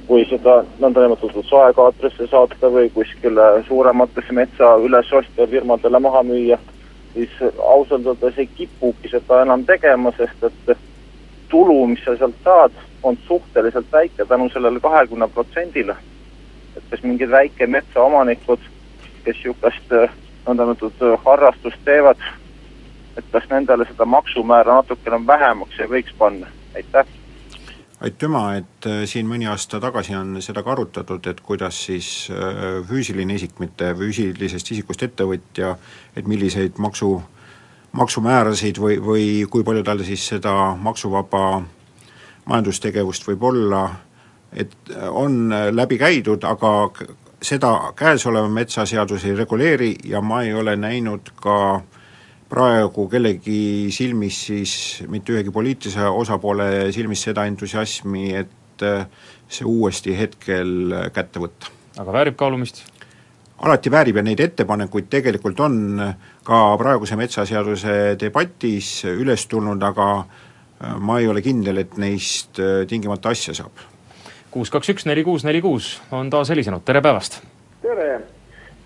kui 0.08 0.24
seda 0.30 0.62
nõndanimetatud 0.80 1.44
saekaatrisse 1.50 2.26
saata 2.30 2.70
või 2.72 2.88
kuskile 2.94 3.48
suurematesse 3.68 4.32
metsa 4.32 4.70
ülesostja 4.80 5.46
firmadele 5.50 6.00
maha 6.00 6.22
müüa, 6.24 6.56
siis 7.12 7.34
ausalt 7.58 8.06
öeldes 8.08 8.38
ei 8.40 8.48
kipugi 8.56 9.12
seda 9.12 9.42
enam 9.44 9.66
tegema, 9.68 10.12
sest 10.16 10.48
et 10.48 10.78
tulu, 11.52 11.82
mis 11.92 12.00
sa 12.04 12.16
sealt 12.16 12.40
saad, 12.44 12.80
on 13.02 13.20
suhteliselt 13.26 13.92
väike 13.92 14.24
tänu 14.24 14.48
sellele 14.52 14.80
kahekümne 14.80 15.28
protsendile. 15.34 15.96
et 16.76 16.84
kas 16.90 17.02
mingid 17.02 17.30
väikemetsaomanikud, 17.30 18.60
kes 19.24 19.36
niisugust 19.36 19.94
nõndanimetatud 20.46 21.18
harrastust 21.24 21.80
teevad, 21.84 22.20
et 23.18 23.24
kas 23.32 23.48
nendele 23.50 23.84
seda 23.84 24.04
maksumäära 24.04 24.80
natukene 24.80 25.26
vähemaks 25.26 25.80
ei 25.80 25.90
võiks 25.90 26.14
panna, 26.18 26.46
aitäh 26.76 27.17
aitüma, 28.00 28.42
et 28.60 28.86
äh, 28.86 29.02
siin 29.10 29.26
mõni 29.26 29.48
aasta 29.50 29.80
tagasi 29.82 30.14
on 30.18 30.38
seda 30.44 30.62
ka 30.62 30.72
arutatud, 30.76 31.26
et 31.26 31.40
kuidas 31.44 31.80
siis 31.88 32.28
äh, 32.30 32.78
füüsiline 32.86 33.34
isik, 33.38 33.58
mitte 33.62 33.90
füüsilisest 33.98 34.72
isikust 34.74 35.02
ettevõtja, 35.08 35.74
et 36.16 36.28
milliseid 36.30 36.78
maksu, 36.78 37.16
maksumäärasid 37.98 38.78
või, 38.82 38.98
või 39.02 39.28
kui 39.50 39.66
palju 39.66 39.84
tal 39.86 40.04
siis 40.06 40.26
seda 40.34 40.54
maksuvaba 40.78 41.62
majandustegevust 42.48 43.26
võib 43.28 43.42
olla, 43.50 43.82
et 44.52 44.72
on 45.10 45.50
läbi 45.74 45.98
käidud, 46.00 46.44
aga 46.48 46.70
seda 47.42 47.92
käesolev 47.96 48.48
metsaseadus 48.50 49.26
ei 49.28 49.34
reguleeri 49.36 49.90
ja 50.08 50.22
ma 50.24 50.42
ei 50.42 50.54
ole 50.54 50.76
näinud 50.76 51.34
ka 51.42 51.58
praegu 52.48 53.08
kellegi 53.12 53.88
silmis 53.94 54.38
siis, 54.48 54.74
mitte 55.08 55.34
ühegi 55.36 55.52
poliitilise 55.54 56.06
osapoole 56.08 56.88
silmis 56.96 57.22
seda 57.28 57.44
entusiasmi, 57.48 58.30
et 58.40 58.84
äh, 58.86 59.04
see 59.48 59.68
uuesti 59.68 60.16
hetkel 60.16 60.94
kätte 61.14 61.42
võtta. 61.42 61.74
aga 61.98 62.14
väärib 62.14 62.38
kaalumist? 62.40 62.84
alati 63.58 63.90
väärib 63.90 64.20
ja 64.20 64.22
neid 64.22 64.40
ettepanekuid 64.40 65.08
tegelikult 65.10 65.60
on 65.60 66.00
ka 66.46 66.60
praeguse 66.80 67.18
metsaseaduse 67.18 68.16
debatis 68.20 69.02
üles 69.10 69.46
tulnud, 69.50 69.82
aga 69.82 70.08
äh, 70.22 70.96
ma 70.96 71.18
ei 71.20 71.28
ole 71.28 71.44
kindel, 71.44 71.84
et 71.84 71.98
neist 72.00 72.62
äh, 72.62 72.86
tingimata 72.88 73.34
asja 73.34 73.56
saab. 73.60 73.84
kuus, 74.50 74.72
kaks, 74.72 74.94
üks, 74.94 75.06
neli, 75.10 75.26
kuus, 75.26 75.44
neli, 75.44 75.60
kuus 75.60 75.98
on 76.10 76.30
taas 76.32 76.54
helisenud, 76.54 76.86
tere 76.86 77.04
päevast! 77.04 77.42
tere! 77.82 78.37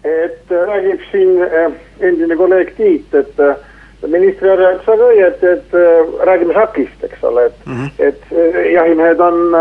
Et 0.05 0.51
äh, 0.51 0.65
räägib 0.69 1.05
siin 1.11 1.37
endine 2.01 2.37
kolleeg 2.37 2.75
Tiit, 2.77 3.15
et 3.15 3.43
ministri 4.11 4.51
härra 4.51 4.73
ütles 4.75 4.89
väga 4.89 5.09
õieti, 5.15 5.51
et 5.57 5.77
räägime 6.27 6.55
šakist, 6.57 7.05
eks 7.07 7.25
ole, 7.25 7.45
et 7.47 7.67
mm, 7.67 7.77
-hmm. 7.77 7.91
et 8.09 8.73
jahimehed 8.73 9.21
on 9.21 9.57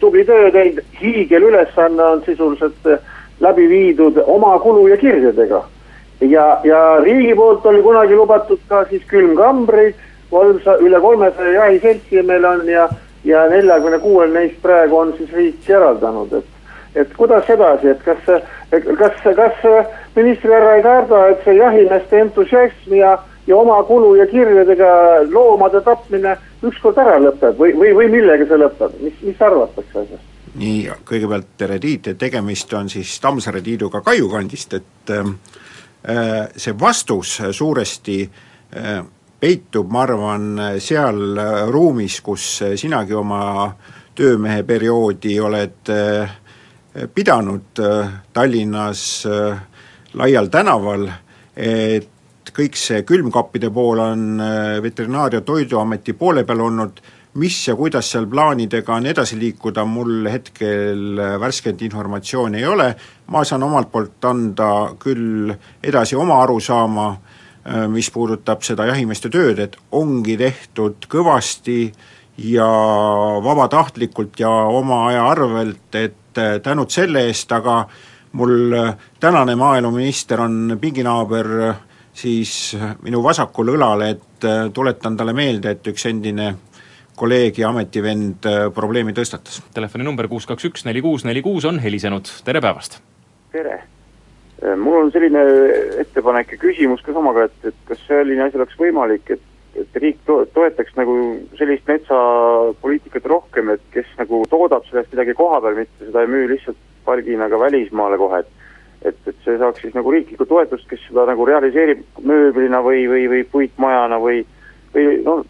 tubli 0.00 0.24
töö 0.28 0.50
teinud, 0.50 0.82
hiigelülesanne 1.00 2.02
on 2.02 2.22
sisuliselt 2.26 2.90
läbi 3.40 3.68
viidud 3.68 4.22
oma 4.26 4.58
kulu 4.58 4.86
ja 4.88 4.96
kirjadega. 4.96 5.64
ja, 6.20 6.60
ja 6.64 7.00
riigi 7.00 7.34
poolt 7.34 7.66
oli 7.66 7.82
kunagi 7.82 8.14
lubatud 8.14 8.60
ka 8.68 8.84
siis 8.84 9.02
külmkambreid, 9.10 9.94
kolmsa-, 10.30 10.78
üle 10.80 11.00
kolmesaja 11.00 11.52
jahiseltsi 11.52 12.22
meil 12.22 12.44
on 12.44 12.68
ja, 12.68 12.88
ja 13.24 13.48
neljakümne 13.50 13.98
kuuel 13.98 14.32
neist 14.32 14.62
praegu 14.62 14.98
on 14.98 15.14
siis 15.18 15.32
riik 15.32 15.70
eraldanud, 15.70 16.32
et 16.32 16.50
et 16.94 17.12
kuidas 17.16 17.48
edasi, 17.50 17.88
et 17.88 18.02
kas, 18.04 18.42
kas, 18.98 19.20
kas 19.36 19.86
ministri 20.16 20.50
härra 20.52 20.76
ei 20.76 20.82
karda, 20.82 21.26
et 21.32 21.44
see 21.44 21.56
jahimeeste 21.58 22.20
entusiasm 22.24 22.96
ja, 22.96 23.14
ja 23.46 23.56
oma 23.56 23.82
kulu 23.88 24.14
ja 24.20 24.26
kirjadega 24.26 24.90
loomade 25.30 25.82
tapmine 25.84 26.36
ükskord 26.64 26.98
ära 27.02 27.18
lõpeb 27.20 27.58
või, 27.58 27.74
või, 27.78 27.94
või 27.96 28.10
millega 28.12 28.48
see 28.48 28.60
lõpeb, 28.60 29.00
mis, 29.02 29.16
mis 29.22 29.42
arvatakse 29.42 30.04
asjast? 30.04 30.28
nii, 30.52 30.84
kõigepealt 31.08 31.54
tere, 31.56 31.78
Tiit, 31.80 32.12
tegemist 32.20 32.72
on 32.76 32.90
siis 32.92 33.14
Tammsaare 33.20 33.62
Tiiduga 33.64 34.02
Kaiu 34.04 34.28
kandist, 34.32 34.74
et 34.76 35.12
äh, 35.16 35.32
see 36.56 36.76
vastus 36.80 37.38
suuresti 37.56 38.18
äh, 38.26 39.00
peitub, 39.40 39.88
ma 39.90 40.04
arvan, 40.04 40.44
seal 40.78 41.40
ruumis, 41.72 42.20
kus 42.22 42.44
sinagi 42.78 43.16
oma 43.16 43.72
töömehe 44.14 44.62
perioodi 44.68 45.38
oled 45.40 45.90
äh, 45.90 46.36
pidanud 47.14 47.78
äh, 47.78 48.08
Tallinnas 48.32 49.26
äh, 49.26 49.58
laial 50.14 50.48
tänaval, 50.52 51.08
et 51.56 52.52
kõik 52.52 52.76
see 52.76 53.02
külmkappide 53.08 53.70
pool 53.72 54.02
on 54.04 54.40
äh, 54.40 54.78
Veterinaar- 54.84 55.38
ja 55.38 55.40
Toiduameti 55.40 56.12
poole 56.12 56.44
peal 56.44 56.60
olnud, 56.60 57.00
mis 57.40 57.56
ja 57.68 57.74
kuidas 57.76 58.10
seal 58.12 58.26
plaanidega 58.28 58.94
on 58.98 59.08
edasi 59.08 59.38
liikuda, 59.40 59.86
mul 59.88 60.28
hetkel 60.28 61.16
värsket 61.40 61.80
informatsiooni 61.82 62.60
ei 62.60 62.66
ole, 62.68 62.90
ma 63.32 63.44
saan 63.44 63.64
omalt 63.64 63.88
poolt 63.92 64.24
anda 64.28 64.68
küll 65.00 65.54
edasi 65.82 66.16
oma 66.16 66.42
arusaama, 66.42 67.06
mis 67.88 68.10
puudutab 68.10 68.64
seda 68.66 68.84
jahimeeste 68.90 69.30
tööd, 69.32 69.62
et 69.64 69.78
ongi 69.96 70.34
tehtud 70.36 71.06
kõvasti 71.08 71.78
ja 72.42 72.68
vabatahtlikult 73.46 74.36
ja 74.42 74.50
oma 74.50 75.06
aja 75.06 75.24
arvelt, 75.30 75.88
et 75.94 76.18
äh, 76.38 76.58
tänud 76.62 76.90
selle 76.90 77.26
eest, 77.28 77.52
aga 77.52 77.82
mul 78.38 78.74
äh, 78.76 78.92
tänane 79.20 79.56
maaeluminister 79.56 80.40
on 80.40 80.78
pinginaaber 80.80 81.48
siis 82.12 82.76
minu 83.02 83.22
vasakul 83.24 83.72
õlal, 83.72 84.02
et 84.04 84.44
tuletan 84.74 85.16
talle 85.16 85.32
meelde, 85.32 85.70
et 85.72 85.86
üks 85.88 86.04
endine 86.10 86.50
kolleeg 87.16 87.56
ja 87.56 87.70
ametivend 87.70 88.44
probleemi 88.74 89.14
tõstatas. 89.16 89.62
telefoninumber 89.72 90.28
kuus 90.28 90.44
kaks 90.46 90.66
üks 90.68 90.84
neli 90.84 91.00
kuus 91.00 91.24
neli 91.24 91.40
kuus 91.42 91.64
on 91.64 91.78
helisenud, 91.80 92.28
tere 92.44 92.60
päevast! 92.60 92.98
tere! 93.52 93.78
Mul 94.76 95.06
on 95.06 95.08
selline 95.10 95.40
ettepanek 96.04 96.52
ja 96.52 96.58
küsimus 96.60 97.00
ka 97.02 97.16
samaga, 97.16 97.48
et, 97.48 97.72
et 97.72 97.80
kas 97.88 98.04
selline 98.06 98.44
asi 98.44 98.60
oleks 98.60 98.76
võimalik, 98.78 99.32
et 99.32 99.51
et 99.80 100.00
riik 100.02 100.18
to-, 100.26 100.44
toetaks 100.54 100.96
nagu 100.98 101.14
sellist 101.58 101.86
metsapoliitikat 101.88 103.28
rohkem, 103.32 103.70
et 103.74 103.84
kes 103.94 104.08
nagu 104.18 104.42
toodab 104.50 104.84
sellest 104.88 105.12
midagi 105.14 105.36
koha 105.38 105.60
peal, 105.64 105.78
mitte 105.82 106.08
seda 106.08 106.24
ei 106.24 106.32
müü 106.32 106.50
lihtsalt 106.52 106.80
pargina 107.06 107.48
ka 107.50 107.60
välismaale 107.60 108.18
kohe, 108.20 108.42
et 108.44 108.60
et, 109.02 109.16
et 109.26 109.38
see 109.42 109.56
saaks 109.58 109.82
siis 109.82 109.94
nagu 109.96 110.12
riiklikku 110.14 110.46
toetust, 110.46 110.86
kes 110.86 111.00
seda 111.08 111.24
nagu 111.26 111.46
realiseerib 111.46 112.04
mööblina 112.22 112.78
või, 112.86 113.00
või, 113.10 113.24
või 113.32 113.40
puitmajana 113.50 114.18
või 114.22 114.44
või 114.94 115.16
noh, 115.26 115.42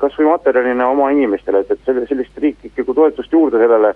kas 0.00 0.16
või 0.18 0.30
materjalina 0.30 0.88
oma 0.88 1.10
inimestele, 1.12 1.64
et, 1.64 1.74
et 1.74 1.88
selle, 1.88 2.06
sellist 2.08 2.38
riiklikku 2.40 2.94
toetust 2.94 3.32
juurde 3.32 3.60
sellele, 3.60 3.92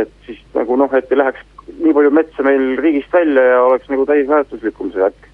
et 0.00 0.12
siis 0.26 0.40
nagu 0.54 0.76
noh, 0.78 0.92
et 0.94 1.12
ei 1.12 1.20
läheks 1.20 1.44
nii 1.78 1.94
palju 1.96 2.12
metsa 2.14 2.44
meil 2.46 2.70
riigist 2.80 3.12
välja 3.12 3.44
ja 3.52 3.62
oleks 3.64 3.90
nagu 3.92 4.06
täisväärtuslikum 4.08 4.92
see 4.92 5.04
värk. 5.04 5.32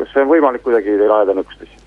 kas 0.00 0.12
see 0.12 0.24
on 0.24 0.32
võimalik 0.32 0.64
kuidagi 0.64 0.96
teil 0.96 1.12
ajada 1.12 1.36
niisugust 1.36 1.66
asja? 1.66 1.79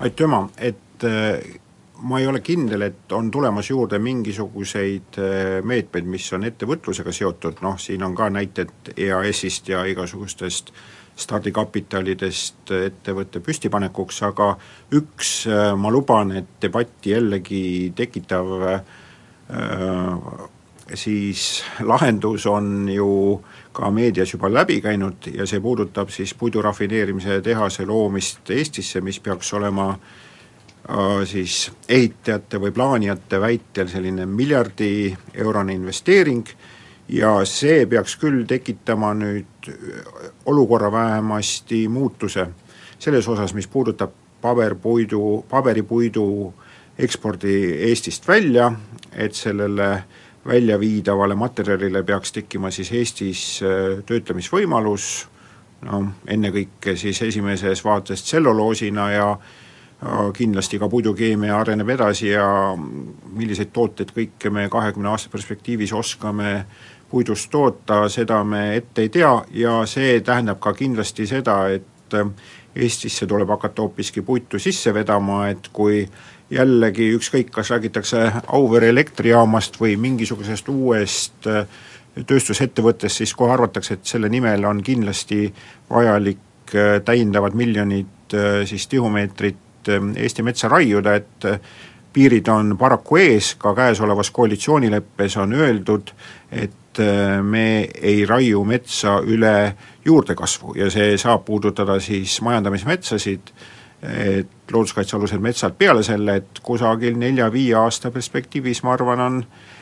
Aitüma, 0.00 0.44
et 0.58 1.04
äh, 1.04 1.58
ma 2.02 2.20
ei 2.20 2.26
ole 2.26 2.40
kindel, 2.40 2.82
et 2.88 3.12
on 3.12 3.30
tulemas 3.30 3.70
juurde 3.70 3.98
mingisuguseid 3.98 5.18
äh, 5.20 5.58
meetmeid, 5.64 6.08
mis 6.08 6.30
on 6.36 6.48
ettevõtlusega 6.48 7.12
seotud, 7.12 7.60
noh 7.64 7.76
siin 7.78 8.02
on 8.06 8.16
ka 8.16 8.30
näited 8.32 8.94
EAS-ist 8.96 9.68
ja 9.68 9.84
igasugustest 9.88 10.72
äh, 10.72 10.88
stardikapitalidest 11.20 12.72
ettevõtte 12.74 13.42
püstipanekuks, 13.44 14.22
aga 14.28 14.52
üks, 14.96 15.32
äh, 15.50 15.72
ma 15.76 15.92
luban, 15.92 16.32
et 16.36 16.56
debatti 16.62 17.14
jällegi 17.14 17.62
tekitav 17.96 18.52
äh, 18.70 18.80
siis 20.94 21.62
lahendus 21.86 22.46
on 22.50 22.88
ju 22.90 23.10
ka 23.72 23.90
meedias 23.90 24.32
juba 24.32 24.50
läbi 24.52 24.80
käinud 24.80 25.30
ja 25.34 25.46
see 25.46 25.60
puudutab 25.60 26.10
siis 26.10 26.34
puidurafineerimise 26.34 27.40
tehase 27.40 27.86
loomist 27.86 28.50
Eestisse, 28.50 29.00
mis 29.00 29.20
peaks 29.20 29.52
olema 29.54 29.90
äh, 29.90 31.22
siis 31.24 31.70
ehitajate 31.88 32.60
või 32.60 32.72
plaanijate 32.74 33.40
väitel 33.40 33.88
selline 33.88 34.26
miljardi 34.26 35.16
eurone 35.34 35.74
investeering 35.74 36.48
ja 37.08 37.40
see 37.44 37.86
peaks 37.86 38.16
küll 38.16 38.44
tekitama 38.46 39.14
nüüd 39.14 39.70
olukorra 40.46 40.92
vähemasti 40.92 41.88
muutuse 41.88 42.46
selles 42.98 43.28
osas, 43.28 43.54
mis 43.54 43.66
puudutab 43.66 44.12
paberpuidu, 44.40 45.44
paberipuidu 45.48 46.54
ekspordi 46.98 47.56
Eestist 47.88 48.28
välja, 48.28 48.72
et 49.12 49.34
sellele 49.34 50.02
väljaviidavale 50.46 51.34
materjalile 51.34 52.02
peaks 52.02 52.32
tekkima 52.32 52.70
siis 52.70 52.92
Eestis 52.92 53.42
äh, 53.62 54.04
töötlemisvõimalus, 54.06 55.10
no 55.88 56.04
ennekõike 56.28 56.96
siis 56.96 57.22
esimeses 57.22 57.84
vaates 57.84 58.22
tselluloosina 58.22 59.10
ja 59.12 59.26
kindlasti 60.32 60.78
ka 60.80 60.88
puidukeemia 60.88 61.58
areneb 61.60 61.88
edasi 61.92 62.30
ja 62.30 62.46
milliseid 63.36 63.68
tooteid 63.72 64.14
kõike 64.16 64.48
me 64.52 64.64
kahekümne 64.72 65.10
aasta 65.12 65.28
perspektiivis 65.32 65.92
oskame 65.92 66.64
puidust 67.10 67.50
toota, 67.50 68.06
seda 68.08 68.38
me 68.44 68.76
ette 68.76 69.04
ei 69.04 69.08
tea 69.12 69.32
ja 69.52 69.80
see 69.90 70.20
tähendab 70.24 70.60
ka 70.62 70.72
kindlasti 70.78 71.26
seda, 71.28 71.62
et 71.68 72.16
äh, 72.16 72.32
Eestisse 72.70 73.26
tuleb 73.26 73.50
hakata 73.50 73.82
hoopiski 73.82 74.22
puitu 74.22 74.58
sisse 74.62 74.94
vedama, 74.94 75.48
et 75.50 75.68
kui 75.72 76.04
jällegi 76.50 77.10
ükskõik, 77.16 77.50
kas 77.54 77.70
räägitakse 77.70 78.24
Auvere 78.46 78.90
elektrijaamast 78.90 79.80
või 79.80 79.96
mingisugusest 80.00 80.68
uuest 80.68 81.46
äh, 81.46 81.66
tööstusettevõttest, 82.26 83.22
siis 83.22 83.34
kohe 83.34 83.52
arvatakse, 83.54 83.94
et 83.94 84.06
selle 84.06 84.28
nimel 84.28 84.64
on 84.66 84.82
kindlasti 84.82 85.46
vajalik 85.90 86.74
äh, 86.74 86.98
täiendavad 87.04 87.54
miljonid 87.58 88.16
siis 88.70 88.84
tihumeetrit 88.86 89.88
Eesti 89.90 90.44
metsa 90.46 90.68
raiuda, 90.68 91.16
et 91.18 91.46
piirid 92.12 92.48
on 92.48 92.74
paraku 92.78 93.20
ees, 93.20 93.54
ka 93.58 93.74
käesolevas 93.74 94.30
koalitsioonileppes 94.34 95.36
on 95.36 95.52
öeldud, 95.52 96.12
et 96.50 97.00
äh, 97.00 97.42
me 97.42 97.88
ei 98.02 98.24
raiu 98.26 98.64
metsa 98.64 99.18
üle 99.22 99.74
juurdekasvu 100.04 100.74
ja 100.80 100.90
see 100.90 101.14
saab 101.20 101.44
puudutada 101.46 102.00
siis 102.02 102.40
majandamismetsasid, 102.42 103.52
et 104.02 104.72
looduskaitsealused 104.72 105.42
metsad 105.44 105.74
peale 105.78 106.02
selle, 106.02 106.38
et 106.40 106.60
kusagil 106.64 107.18
nelja-viie 107.20 107.74
aasta 107.76 108.10
perspektiivis 108.10 108.82
ma 108.86 108.94
arvan, 108.94 109.20
on 109.20 109.40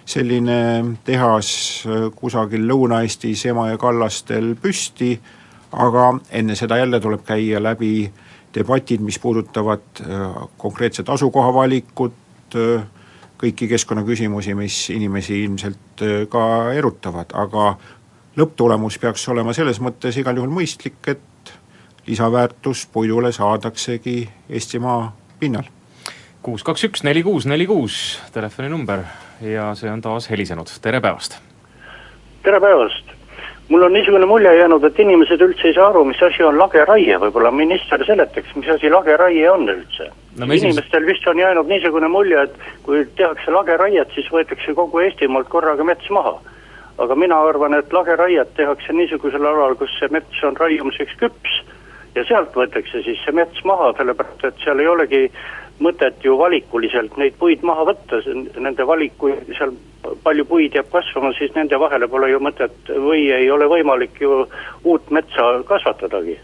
selline 0.08 0.60
tehas 1.06 1.50
äh, 1.86 2.08
kusagil 2.16 2.66
Lõuna-Eestis 2.66 3.46
Emajõe 3.52 3.78
kallastel 3.78 4.54
püsti, 4.62 5.12
aga 5.72 6.10
enne 6.34 6.56
seda 6.58 6.80
jälle 6.80 7.00
tuleb 7.00 7.22
käia 7.28 7.62
läbi 7.62 8.08
debatid, 8.54 9.04
mis 9.04 9.20
puudutavad 9.22 10.02
äh, 10.02 10.26
konkreetset 10.58 11.08
asukoha 11.08 11.54
valikut, 11.54 12.24
kõiki 13.38 13.68
keskkonnaküsimusi, 13.70 14.54
mis 14.58 14.80
inimesi 14.90 15.42
ilmselt 15.44 16.02
äh, 16.02 16.24
ka 16.30 16.72
erutavad, 16.74 17.32
aga 17.38 17.70
lõpptulemus 18.38 18.98
peaks 19.02 19.28
olema 19.30 19.54
selles 19.54 19.80
mõttes 19.82 20.18
igal 20.18 20.38
juhul 20.38 20.52
mõistlik, 20.54 20.98
et 21.10 21.37
lisaväärtus 22.08 22.88
puidule 22.92 23.32
saadaksegi 23.32 24.28
Eestimaa 24.50 25.16
pinnal. 25.40 25.62
kuus 26.42 26.64
kaks 26.64 26.84
üks 26.84 27.04
neli 27.04 27.22
kuus 27.22 27.46
neli 27.46 27.66
kuus 27.66 28.22
telefoninumber 28.32 29.02
ja 29.40 29.74
see 29.74 29.90
on 29.90 30.00
taas 30.00 30.30
helisenud, 30.30 30.72
tere 30.82 31.00
päevast! 31.00 31.36
tere 32.42 32.60
päevast! 32.60 33.12
mul 33.68 33.82
on 33.82 33.92
niisugune 33.92 34.26
mulje 34.26 34.56
jäänud, 34.56 34.84
et 34.84 35.00
inimesed 35.04 35.44
üldse 35.44 35.68
ei 35.68 35.74
saa 35.74 35.90
aru, 35.92 36.04
mis 36.08 36.22
asi 36.22 36.42
on 36.42 36.58
lageraie, 36.58 37.20
võib-olla 37.20 37.52
minister 37.52 38.04
seletaks, 38.06 38.56
mis 38.56 38.72
asi 38.72 38.90
lageraie 38.90 39.44
on 39.50 39.68
üldse 39.68 40.08
no, 40.38 40.52
inimestel 40.52 41.06
vist 41.06 41.28
on 41.28 41.44
jäänud 41.44 41.68
niisugune 41.68 42.08
mulje, 42.08 42.48
et 42.48 42.56
kui 42.88 43.04
tehakse 43.20 43.52
lageraiet, 43.52 44.14
siis 44.16 44.32
võetakse 44.32 44.74
kogu 44.74 45.04
Eestimaalt 45.04 45.52
korraga 45.52 45.84
mets 45.84 46.08
maha. 46.10 46.38
aga 46.98 47.14
mina 47.14 47.36
arvan, 47.52 47.74
et 47.74 47.92
lageraiet 47.92 48.54
tehakse 48.56 48.92
niisugusel 48.92 49.44
alal, 49.46 49.76
kus 49.76 49.92
see 50.00 50.08
mets 50.08 50.44
on 50.48 50.56
raiumiseks 50.56 51.20
küps 51.20 51.64
ja 52.18 52.26
sealt 52.28 52.56
võetakse 52.56 53.02
siis 53.06 53.22
see 53.24 53.36
mets 53.36 53.64
maha, 53.68 53.92
sellepärast 53.98 54.44
et 54.48 54.64
seal 54.64 54.82
ei 54.82 54.90
olegi 54.90 55.22
mõtet 55.84 56.24
ju 56.26 56.34
valikuliselt 56.38 57.16
neid 57.20 57.38
puid 57.38 57.62
maha 57.66 57.86
võtta, 57.92 58.20
nende 58.58 58.86
valikuid, 58.86 59.54
seal 59.58 59.74
palju 60.24 60.44
puid 60.48 60.74
jääb 60.74 60.90
kasvama, 60.92 61.32
siis 61.38 61.54
nende 61.54 61.78
vahele 61.78 62.08
pole 62.10 62.30
ju 62.32 62.42
mõtet 62.42 62.92
või 62.94 63.28
ei 63.34 63.50
ole 63.50 63.68
võimalik 63.70 64.18
ju 64.22 64.44
uut 64.84 65.10
metsa 65.14 65.50
kasvatadagi. 65.68 66.38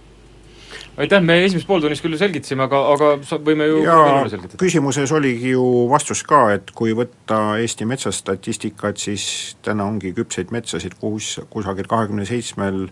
Aitäh, 0.95 1.19
me 1.27 1.41
esimeses 1.43 1.67
pooltunnis 1.67 1.99
küll 1.99 2.15
selgitasime, 2.15 2.69
aga, 2.69 2.79
aga 2.93 3.07
sa, 3.27 3.41
võime 3.43 3.67
ju 3.67 3.81
jaa, 3.83 4.21
küsimuses 4.61 5.11
oligi 5.17 5.51
ju 5.51 5.65
vastus 5.91 6.23
ka, 6.27 6.45
et 6.55 6.71
kui 6.71 6.95
võtta 6.95 7.57
Eesti 7.59 7.87
metsastatistikat, 7.91 9.03
siis 9.03 9.25
täna 9.67 9.89
ongi 9.91 10.13
küpseid 10.15 10.55
metsasid 10.55 10.95
kus, 11.01 11.41
kusagil 11.51 11.91
kahekümne 11.91 12.27
seitsmel 12.29 12.85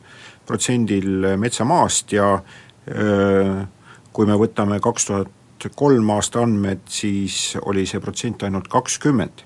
protsendil 0.50 1.36
metsamaast 1.38 2.16
ja 2.16 2.32
kui 2.86 4.26
me 4.26 4.34
võtame 4.34 4.80
kaks 4.82 5.04
tuhat 5.06 5.68
kolm 5.78 6.10
aasta 6.10 6.42
andmed, 6.42 6.82
siis 6.90 7.56
oli 7.62 7.86
see 7.86 8.00
protsent 8.02 8.42
ainult 8.42 8.68
kakskümmend. 8.68 9.44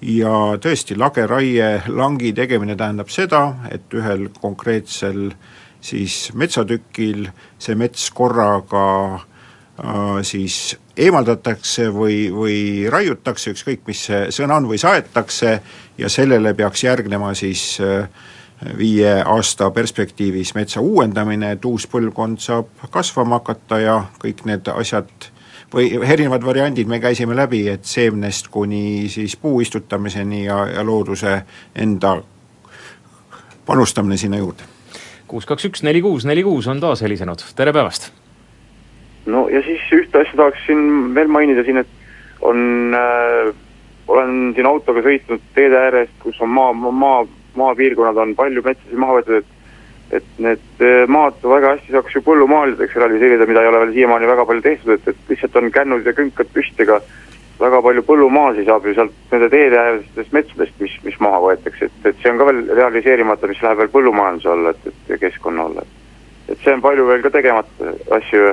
ja 0.00 0.56
tõesti, 0.56 0.96
lageraie 0.96 1.82
langi 1.92 2.32
tegemine 2.32 2.72
tähendab 2.76 3.10
seda, 3.12 3.42
et 3.68 3.92
ühel 3.92 4.30
konkreetsel 4.40 5.34
siis 5.80 6.30
metsatükil 6.32 7.26
see 7.60 7.76
mets 7.76 8.06
korraga 8.16 8.86
äh, 9.16 10.22
siis 10.24 10.78
eemaldatakse 10.96 11.90
või, 11.92 12.30
või 12.32 12.88
raiutakse, 12.92 13.52
ükskõik 13.54 13.86
mis 13.88 14.06
see 14.08 14.26
sõna 14.32 14.56
on, 14.60 14.68
või 14.72 14.80
saetakse 14.80 15.58
ja 15.98 16.08
sellele 16.08 16.54
peaks 16.56 16.84
järgnema 16.84 17.34
siis 17.36 17.74
äh, 17.84 18.08
viie 18.78 19.22
aasta 19.24 19.70
perspektiivis 19.70 20.54
metsa 20.54 20.80
uuendamine, 20.80 21.52
et 21.52 21.64
uus 21.64 21.86
põlvkond 21.90 22.40
saab 22.42 22.88
kasvama 22.90 23.40
hakata 23.40 23.78
ja 23.80 23.96
kõik 24.22 24.44
need 24.48 24.68
asjad 24.74 25.30
või 25.74 25.92
erinevad 26.02 26.44
variandid 26.44 26.88
me 26.90 27.00
käisime 27.00 27.36
läbi, 27.36 27.62
et 27.68 27.84
seemnest 27.86 28.50
kuni 28.50 29.08
siis 29.08 29.36
puu 29.36 29.60
istutamiseni 29.60 30.44
ja, 30.44 30.64
ja 30.74 30.84
looduse 30.86 31.42
enda 31.78 32.18
panustamine 33.66 34.16
sinna 34.16 34.36
juurde. 34.36 34.66
kuus, 35.28 35.46
kaks, 35.46 35.64
üks, 35.64 35.82
neli, 35.86 36.02
kuus, 36.02 36.24
neli, 36.26 36.42
kuus 36.42 36.66
on 36.66 36.80
taas 36.80 37.02
helisenud, 37.02 37.44
tere 37.56 37.72
päevast! 37.72 38.10
no 39.26 39.48
ja 39.48 39.62
siis 39.62 39.80
ühte 39.94 40.20
asja 40.20 40.36
tahaksin 40.36 41.14
veel 41.14 41.28
mainida 41.28 41.64
siin, 41.64 41.80
et 41.84 41.88
on 42.40 42.94
äh,, 42.96 43.54
olen 44.08 44.52
siin 44.54 44.66
autoga 44.66 45.04
sõitnud 45.06 45.44
teede 45.54 45.78
äärest, 45.78 46.16
kus 46.22 46.40
on 46.42 46.50
maa, 46.50 46.72
maa, 46.74 47.26
maapiirkonnad 47.56 48.20
on 48.22 48.36
palju 48.38 48.62
metsasid 48.66 48.98
maha 48.98 49.18
võetud, 49.18 49.40
et 49.40 49.56
et 50.10 50.38
need 50.42 50.82
eh, 50.82 51.04
maad 51.06 51.36
väga 51.42 51.76
hästi 51.76 51.94
saaks 51.94 52.16
ju 52.16 52.22
põllumaaladeks 52.26 52.96
realiseerida, 52.98 53.46
mida 53.46 53.62
ei 53.62 53.70
ole 53.70 53.82
veel 53.84 53.92
siiamaani 53.94 54.30
väga 54.30 54.46
palju 54.48 54.64
tehtud, 54.64 54.96
et, 54.96 55.08
et 55.12 55.30
lihtsalt 55.30 55.58
on 55.60 55.70
kännud 55.74 56.06
ja 56.06 56.14
künkad 56.16 56.50
püsti, 56.54 56.82
aga 56.82 56.98
väga 57.60 57.82
palju 57.84 58.02
põllumaasid 58.08 58.66
saab 58.66 58.88
ju 58.88 58.96
sealt 58.96 59.14
nende 59.30 59.50
teede 59.52 59.78
äärestest 59.78 60.34
metsadest, 60.34 60.74
mis, 60.82 60.96
mis 61.06 61.20
maha 61.22 61.38
võetakse, 61.44 61.90
et, 61.90 62.00
et 62.10 62.18
see 62.22 62.32
on 62.32 62.40
ka 62.40 62.48
veel 62.50 62.64
realiseerimata, 62.80 63.52
mis 63.52 63.62
läheb 63.62 63.84
veel 63.84 63.94
põllumajanduse 63.94 64.52
alla, 64.54 64.74
et, 64.74 64.90
et 64.90 65.14
ja 65.14 65.20
keskkonna 65.28 65.68
alla. 65.70 65.86
et 66.48 66.58
see 66.64 66.74
on 66.74 66.82
palju 66.82 67.06
veel 67.12 67.22
ka 67.22 67.34
tegemata 67.38 67.94
asju, 68.18 68.52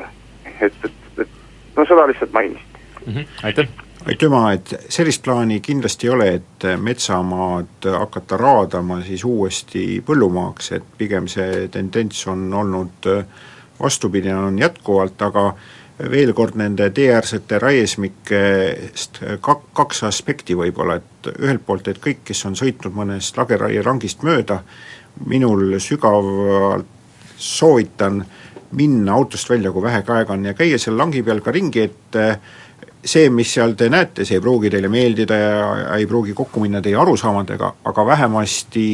et, 0.60 0.80
et, 0.92 1.04
et 1.26 1.76
no 1.80 1.90
seda 1.90 2.06
lihtsalt 2.12 2.38
mainisin 2.38 2.80
mm. 3.06 3.14
-hmm. 3.14 3.46
aitäh! 3.50 3.87
Aitüma, 4.06 4.52
et 4.54 4.74
sellist 4.90 5.24
plaani 5.26 5.60
kindlasti 5.64 6.08
ei 6.08 6.14
ole, 6.14 6.28
et 6.40 6.68
metsamaad 6.82 7.88
hakata 7.98 8.38
raadama 8.38 9.02
siis 9.06 9.24
uuesti 9.26 10.04
põllumaaks, 10.06 10.72
et 10.78 10.86
pigem 10.98 11.28
see 11.32 11.68
tendents 11.74 12.28
on 12.28 12.48
olnud 12.54 13.10
vastupidine, 13.80 14.36
on 14.38 14.60
jätkuvalt, 14.60 15.22
aga 15.22 15.48
veel 16.12 16.34
kord 16.38 16.58
nende 16.60 16.90
teeäärsete 16.94 17.60
raiesmikest 17.60 19.22
kak-, 19.42 19.70
kaks 19.74 20.04
aspekti 20.08 20.58
võib-olla, 20.58 21.00
et 21.02 21.32
ühelt 21.38 21.66
poolt, 21.66 21.90
et 21.90 22.02
kõik, 22.02 22.22
kes 22.28 22.46
on 22.46 22.58
sõitnud 22.58 22.94
mõnest 22.94 23.38
lageraierangist 23.38 24.26
mööda, 24.28 24.62
minul 25.26 25.80
sügavalt 25.82 26.94
soovitan 27.38 28.22
minna 28.78 29.14
autost 29.14 29.50
välja, 29.50 29.72
kui 29.72 29.82
vähegi 29.82 30.12
aega 30.12 30.34
on, 30.34 30.46
ja 30.46 30.54
käia 30.58 30.78
seal 30.82 30.98
langi 31.00 31.24
peal 31.24 31.42
ka 31.42 31.54
ringi, 31.56 31.88
et 31.88 32.18
see, 33.04 33.30
mis 33.30 33.54
seal 33.54 33.76
te 33.78 33.90
näete, 33.90 34.26
see 34.26 34.38
ei 34.38 34.44
pruugi 34.44 34.72
teile 34.74 34.90
meeldida 34.92 35.38
ja 35.38 35.96
ei 35.98 36.08
pruugi 36.08 36.34
kokku 36.38 36.62
minna 36.64 36.82
teie 36.82 36.96
arusaamadega, 37.00 37.74
aga 37.86 38.06
vähemasti 38.06 38.86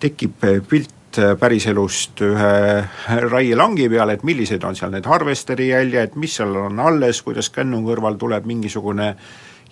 tekib 0.00 0.44
pilt 0.68 1.20
päriselust 1.38 2.22
ühe 2.24 3.22
raielangi 3.28 3.88
peal, 3.92 4.14
et 4.14 4.22
millised 4.24 4.64
on 4.64 4.76
seal 4.78 4.92
need 4.94 5.06
harvesteri 5.06 5.68
jäljed, 5.68 6.16
mis 6.16 6.38
seal 6.40 6.56
on 6.56 6.80
alles, 6.80 7.22
kuidas 7.22 7.50
kännu 7.52 7.82
kõrval 7.84 8.16
tuleb 8.20 8.48
mingisugune 8.48 9.12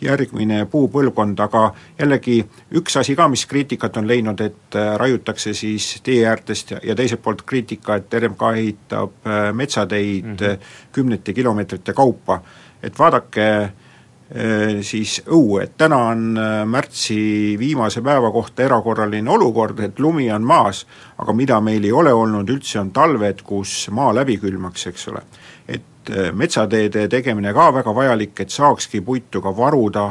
järgmine 0.01 0.65
puupõlvkond, 0.73 1.41
aga 1.45 1.63
jällegi 1.99 2.39
üks 2.79 2.97
asi 2.97 3.17
ka, 3.17 3.27
mis 3.29 3.45
kriitikat 3.49 3.99
on 4.01 4.09
leidnud, 4.09 4.41
et 4.41 4.79
raiutakse 5.01 5.53
siis 5.57 5.99
tee 6.05 6.23
äärtest 6.29 6.73
ja, 6.75 6.81
ja 6.93 6.97
teiselt 6.97 7.23
poolt 7.25 7.45
kriitika, 7.49 7.99
et 8.01 8.17
RMK 8.21 8.47
ehitab 8.57 9.29
metsateid 9.53 10.25
mm 10.25 10.37
-hmm. 10.41 10.73
kümnete 10.93 11.33
kilomeetrite 11.33 11.93
kaupa 11.93 12.41
et 12.83 12.99
vaadake 12.99 13.47
eh, 13.61 14.81
siis 14.87 15.21
õue, 15.29 15.65
et 15.65 15.77
täna 15.79 15.99
on 16.13 16.25
eh, 16.39 16.63
märtsi 16.69 17.21
viimase 17.61 18.03
päeva 18.05 18.31
kohta 18.33 18.65
erakorraline 18.65 19.31
olukord, 19.31 19.81
et 19.85 20.01
lumi 20.01 20.31
on 20.33 20.47
maas, 20.47 20.85
aga 21.19 21.35
mida 21.37 21.61
meil 21.65 21.85
ei 21.85 21.93
ole 21.93 22.13
olnud 22.13 22.51
üldse, 22.51 22.79
on 22.81 22.93
talved, 22.97 23.45
kus 23.47 23.89
maa 23.95 24.15
läbi 24.17 24.39
külmaks, 24.41 24.87
eks 24.93 25.09
ole. 25.13 25.25
et 25.69 26.13
eh, 26.15 26.33
metsateede 26.33 27.09
tegemine 27.09 27.53
ka 27.55 27.71
väga 27.75 27.95
vajalik, 27.95 28.41
et 28.41 28.51
saakski 28.51 29.01
puitu 29.01 29.43
ka 29.43 29.57
varuda 29.57 30.11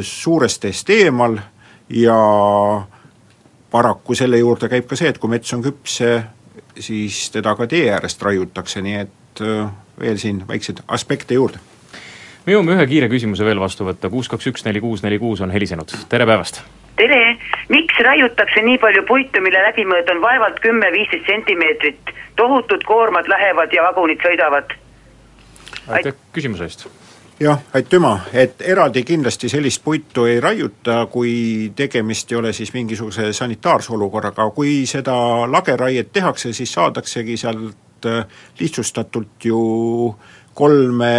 suurest 0.00 0.62
teest 0.62 0.88
eemal 0.88 1.34
ja 1.92 2.16
paraku 3.70 4.14
selle 4.16 4.38
juurde 4.40 4.70
käib 4.72 4.86
ka 4.88 4.96
see, 4.96 5.10
et 5.12 5.18
kui 5.20 5.28
mets 5.28 5.52
on 5.52 5.60
küps, 5.66 5.98
siis 6.80 7.18
teda 7.34 7.52
ka 7.58 7.66
tee 7.68 7.90
äärest 7.92 8.24
raiutakse, 8.24 8.80
nii 8.80 8.96
et 9.02 9.42
veel 10.00 10.16
siin 10.16 10.40
väikseid 10.48 10.80
aspekte 10.96 11.36
juurde 11.36 11.60
me 12.46 12.54
jõuame 12.54 12.76
ühe 12.76 12.86
kiire 12.86 13.08
küsimuse 13.10 13.44
veel 13.46 13.60
vastu 13.60 13.86
võtta, 13.86 14.10
kuus, 14.10 14.28
kaks, 14.30 14.46
üks, 14.52 14.64
neli, 14.66 14.80
kuus, 14.82 15.02
neli, 15.02 15.18
kuus 15.18 15.42
on 15.42 15.50
helisenud, 15.54 15.92
tere 16.10 16.26
päevast! 16.28 16.62
tere, 16.96 17.36
miks 17.68 17.98
raiutakse 18.00 18.62
nii 18.64 18.78
palju 18.80 19.02
puitu, 19.08 19.42
mille 19.44 19.60
läbimõõt 19.66 20.12
on 20.14 20.22
vaevalt 20.22 20.62
kümme-viisteist 20.64 21.26
sentimeetrit, 21.28 22.14
tohutud 22.38 22.86
koormad 22.88 23.28
lähevad 23.28 23.74
ja 23.74 23.82
vagunid 23.88 24.22
sõidavad? 24.22 24.76
aitäh 25.98 26.14
küsimuse 26.36 26.70
eest! 26.70 26.86
jah, 27.42 27.58
aitüma, 27.74 28.14
et 28.32 28.62
eraldi 28.62 29.02
kindlasti 29.04 29.50
sellist 29.52 29.82
puitu 29.84 30.28
ei 30.30 30.38
raiuta, 30.40 31.02
kui 31.10 31.72
tegemist 31.76 32.30
ei 32.32 32.38
ole 32.38 32.54
siis 32.56 32.72
mingisuguse 32.72 33.32
sanitaarse 33.36 33.92
olukorraga, 33.92 34.48
kui 34.54 34.78
seda 34.86 35.18
lageraiet 35.50 36.14
tehakse, 36.14 36.54
siis 36.56 36.72
saadaksegi 36.78 37.36
sealt 37.42 38.06
äh, 38.06 38.22
lihtsustatult 38.62 39.50
ju 39.50 39.60
kolme 40.54 41.12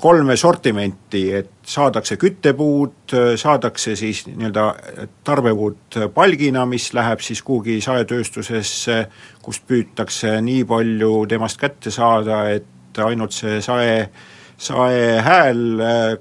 kolme 0.00 0.36
sortimenti, 0.36 1.22
et 1.34 1.50
saadakse 1.66 2.16
küttepuud, 2.16 3.12
saadakse 3.36 3.96
siis 3.96 4.22
nii-öelda 4.28 4.64
tarbepuud 5.24 5.98
palgina, 6.14 6.64
mis 6.66 6.88
läheb 6.96 7.20
siis 7.24 7.42
kuhugi 7.44 7.80
saetööstusesse, 7.84 9.02
kust 9.42 9.66
püütakse 9.68 10.38
nii 10.44 10.64
palju 10.68 11.26
temast 11.28 11.60
kätte 11.60 11.92
saada, 11.94 12.44
et 12.54 13.02
ainult 13.04 13.36
see 13.36 13.60
sae, 13.64 14.08
sae 14.56 15.20
hääl 15.26 15.62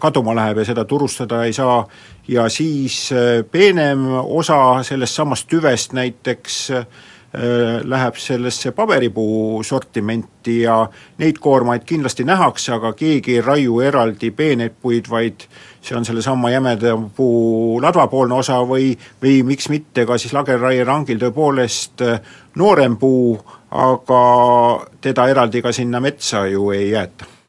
kaduma 0.02 0.36
läheb 0.36 0.60
ja 0.64 0.70
seda 0.74 0.86
turustada 0.90 1.46
ei 1.46 1.54
saa, 1.56 1.80
ja 2.28 2.50
siis 2.50 3.10
peenem 3.52 4.08
osa 4.24 4.82
sellest 4.84 5.22
samast 5.22 5.48
tüvest 5.52 5.96
näiteks 5.96 6.62
läheb 7.84 8.16
sellesse 8.22 8.72
paberipuu 8.72 9.64
sortimenti 9.64 10.62
ja 10.62 10.78
neid 11.18 11.40
koormaid 11.42 11.84
kindlasti 11.86 12.24
nähakse, 12.24 12.72
aga 12.74 12.94
keegi 12.94 13.36
ei 13.36 13.42
raiu 13.42 13.80
eraldi 13.84 14.32
peeneid 14.32 14.78
puid, 14.82 15.10
vaid 15.10 15.48
see 15.82 15.98
on 15.98 16.06
sellesama 16.06 16.52
jämeda 16.54 16.96
puu 17.16 17.82
ladvapoolne 17.82 18.40
osa 18.40 18.62
või, 18.68 18.94
või 19.22 19.42
miks 19.44 19.70
mitte 19.70 20.06
ka 20.06 20.18
siis 20.22 20.34
lageraierangil 20.38 21.20
tõepoolest 21.22 22.06
noorem 22.56 22.98
puu, 22.98 23.38
aga 23.72 24.26
teda 25.02 25.30
eraldi 25.30 25.62
ka 25.66 25.76
sinna 25.76 26.00
metsa 26.00 26.46
ju 26.48 26.70
ei 26.72 26.92
jäeta 26.94 27.35